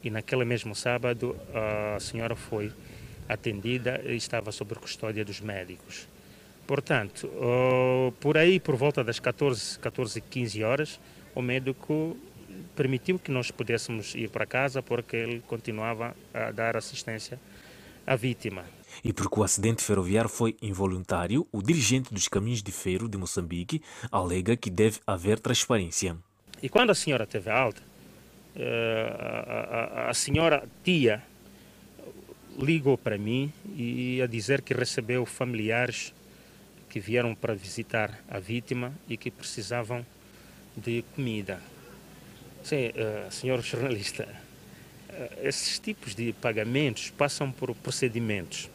[0.01, 2.71] e naquele mesmo sábado a senhora foi
[3.27, 6.07] atendida e estava sob custódia dos médicos.
[6.65, 7.29] Portanto,
[8.21, 10.99] por aí, por volta das 14, 14, 15 horas,
[11.35, 12.15] o médico
[12.73, 17.37] permitiu que nós pudéssemos ir para casa porque ele continuava a dar assistência
[18.07, 18.63] à vítima.
[19.03, 23.81] E porque o acidente ferroviário foi involuntário, o dirigente dos caminhos de ferro de Moçambique
[24.09, 26.15] alega que deve haver transparência.
[26.61, 27.81] E quando a senhora teve alta,
[28.55, 31.21] uh, a, senhora tia
[32.57, 36.13] ligou para mim e a dizer que recebeu familiares
[36.89, 40.05] que vieram para visitar a vítima e que precisavam
[40.77, 41.61] de comida.
[42.63, 48.69] Sim, uh, senhor jornalista, uh, esses tipos de pagamentos passam por procedimentos.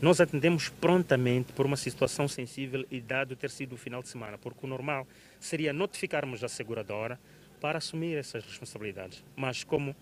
[0.00, 4.38] Nós atendemos prontamente por uma situação sensível e dado ter sido o final de semana,
[4.38, 5.06] porque o normal
[5.40, 7.18] seria notificarmos a seguradora
[7.60, 9.22] para assumir essas responsabilidades.
[9.36, 9.94] Mas como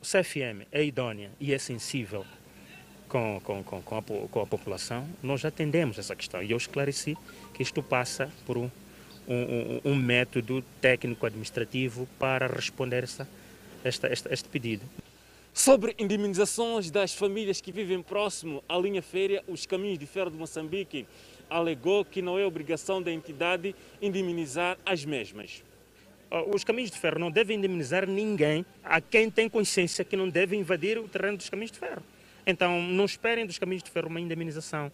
[0.00, 2.24] o CFM é idônea e é sensível
[3.08, 6.42] com, com, com, com, a, com a população, nós atendemos essa questão.
[6.42, 7.16] E eu esclareci
[7.52, 8.70] que isto passa por um,
[9.28, 13.28] um, um método técnico-administrativo para responder essa,
[13.84, 14.84] esta, esta, este pedido.
[15.54, 20.36] Sobre indemnizações das famílias que vivem próximo à linha férrea, os caminhos de ferro de
[20.38, 21.06] Moçambique
[21.56, 25.62] alegou que não é obrigação da entidade indemnizar as mesmas.
[26.52, 30.56] Os caminhos de ferro não devem indemnizar ninguém a quem tem consciência que não deve
[30.56, 32.02] invadir o terreno dos caminhos de ferro.
[32.46, 34.90] Então, não esperem dos caminhos de ferro uma indemnização.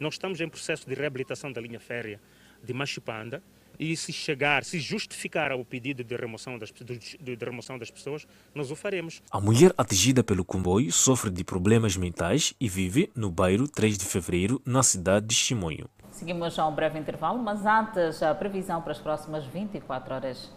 [0.00, 2.20] Nós estamos em processo de reabilitação da linha férrea
[2.62, 3.42] de Machipanda
[3.78, 8.26] e se chegar, se justificar o pedido de remoção das, de, de remoção das pessoas,
[8.54, 9.22] nós o faremos.
[9.30, 14.04] A mulher atingida pelo comboio sofre de problemas mentais e vive no bairro 3 de
[14.04, 15.88] Fevereiro, na cidade de Chimonho.
[16.10, 20.50] Seguimos a um breve intervalo, mas antes a previsão para as próximas 24 horas.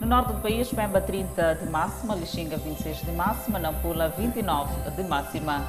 [0.00, 5.02] No norte do país, Pemba 30 de máxima, Lixinga 26 de máxima, Nampula 29 de
[5.02, 5.64] máxima.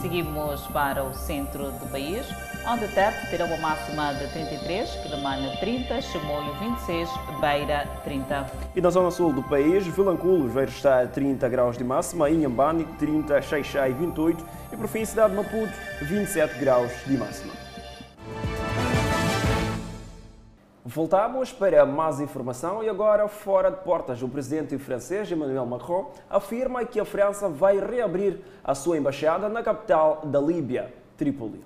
[0.00, 2.26] Seguimos para o centro do país,
[2.70, 7.08] onde Tete terá uma máxima de 33, Quilamana 30, Chimoio 26,
[7.40, 8.46] Beira 30.
[8.76, 12.84] E na zona sul do país, Vilanculos vai estar a 30 graus de máxima, Inhambane
[12.98, 17.52] 30, Xaixai 28 e por fim cidade de Maputo 27 graus de máxima.
[20.84, 24.22] Voltamos para mais informação e agora fora de portas.
[24.22, 29.62] O presidente francês Emmanuel Macron afirma que a França vai reabrir a sua embaixada na
[29.62, 30.97] capital da Líbia.
[31.18, 31.60] Trípoli.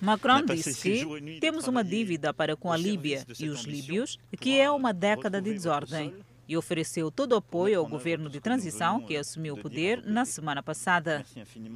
[0.00, 4.70] Macron disse que temos uma dívida para com a Líbia e os líbios, que é
[4.70, 6.14] uma década de desordem.
[6.48, 10.60] e ofereceu todo o apoio ao governo de transição que assumiu o poder na semana
[10.60, 11.24] passada.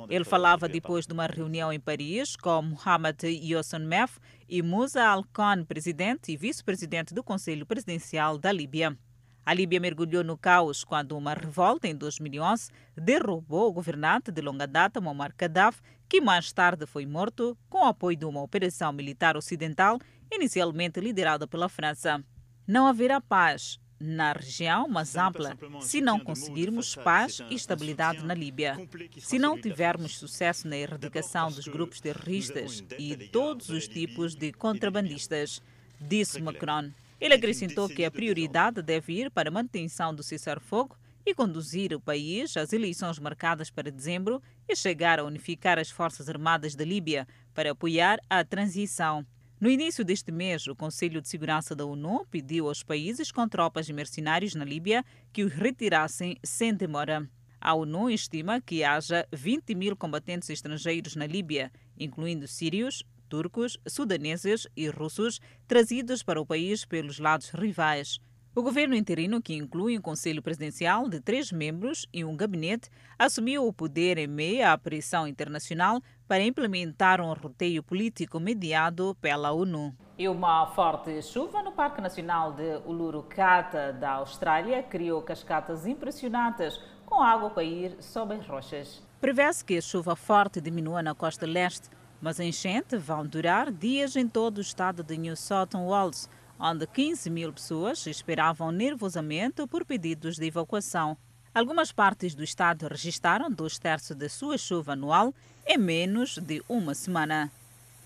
[0.08, 4.18] Ele falava depois de uma reunião em Paris com Mohamed Yosson Mef
[4.48, 8.98] e Musa Al-Khan, presidente e vice-presidente do Conselho Presidencial da Líbia.
[9.46, 14.66] A Líbia mergulhou no caos quando uma revolta em 2011 derrubou o governante de longa
[14.66, 19.36] data Muammar Gaddafi, que mais tarde foi morto com o apoio de uma operação militar
[19.36, 19.98] ocidental
[20.32, 22.24] inicialmente liderada pela França.
[22.66, 28.76] Não haverá paz na região mais ampla se não conseguirmos paz e estabilidade na Líbia.
[29.18, 35.62] Se não tivermos sucesso na erradicação dos grupos terroristas e todos os tipos de contrabandistas,
[36.00, 36.90] disse Macron.
[37.20, 40.96] Ele acrescentou que a prioridade deve ir para a manutenção do cessar-fogo
[41.26, 46.28] e conduzir o país às eleições marcadas para dezembro e chegar a unificar as Forças
[46.28, 49.26] Armadas da Líbia para apoiar a transição.
[49.60, 53.88] No início deste mês, o Conselho de Segurança da ONU pediu aos países com tropas
[53.88, 57.26] e mercenários na Líbia que os retirassem sem demora.
[57.58, 63.02] A ONU estima que haja 20 mil combatentes estrangeiros na Líbia, incluindo sírios,
[63.34, 68.20] turcos, sudaneses e russos, trazidos para o país pelos lados rivais.
[68.54, 73.66] O governo interino, que inclui um conselho presidencial de três membros e um gabinete, assumiu
[73.66, 79.92] o poder em meio à pressão internacional para implementar um roteio político mediado pela ONU.
[80.16, 87.20] E uma forte chuva no Parque Nacional de Uluru-Kata, da Austrália, criou cascatas impressionantes com
[87.20, 89.02] água a cair sobre as rochas.
[89.20, 91.90] Prevê-se que a chuva forte diminua na costa leste,
[92.24, 96.26] mas a enchente vão durar dias em todo o estado de New South Wales,
[96.58, 101.18] onde 15 mil pessoas esperavam nervosamente por pedidos de evacuação.
[101.54, 105.34] Algumas partes do estado registraram dois terços da sua chuva anual
[105.66, 107.52] em menos de uma semana.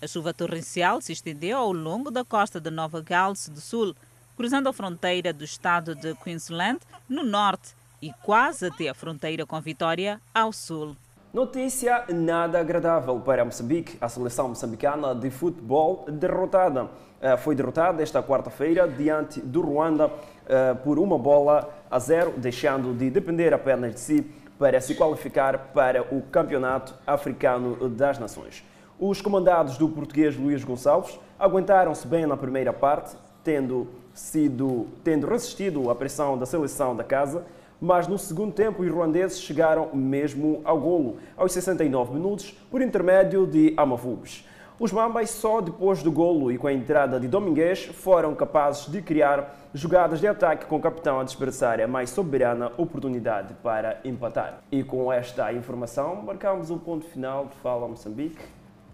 [0.01, 3.95] A chuva torrencial se estendeu ao longo da costa de Nova Gales do Sul,
[4.35, 9.61] cruzando a fronteira do estado de Queensland no norte e quase até a fronteira com
[9.61, 10.97] Vitória ao sul.
[11.31, 13.95] Notícia nada agradável para Moçambique.
[14.01, 16.89] A seleção moçambicana de futebol derrotada
[17.21, 20.09] eh, foi derrotada esta quarta-feira diante do Ruanda
[20.47, 25.69] eh, por uma bola a zero, deixando de depender apenas de si para se qualificar
[25.71, 28.63] para o Campeonato Africano das Nações.
[28.99, 35.91] Os comandados do português Luís Gonçalves aguentaram-se bem na primeira parte, tendo sido tendo resistido
[35.91, 37.45] à pressão da seleção da casa
[37.79, 43.47] mas no segundo tempo os ruandeses chegaram mesmo ao golo, aos 69 minutos, por intermédio
[43.47, 44.45] de Amavubes.
[44.79, 49.01] Os Mambas, só depois do golo e com a entrada de Domingues, foram capazes de
[49.01, 54.61] criar jogadas de ataque com o capitão a desperdiçar a mais soberana oportunidade para empatar.
[54.71, 58.41] E com esta informação, marcamos o um ponto final de Fala Moçambique.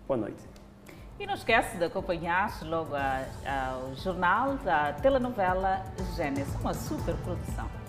[0.08, 0.44] Boa noite.
[1.20, 2.96] E não esquece de acompanhar logo
[3.92, 5.84] o jornal da telenovela
[6.16, 7.85] Gênesis, uma super produção.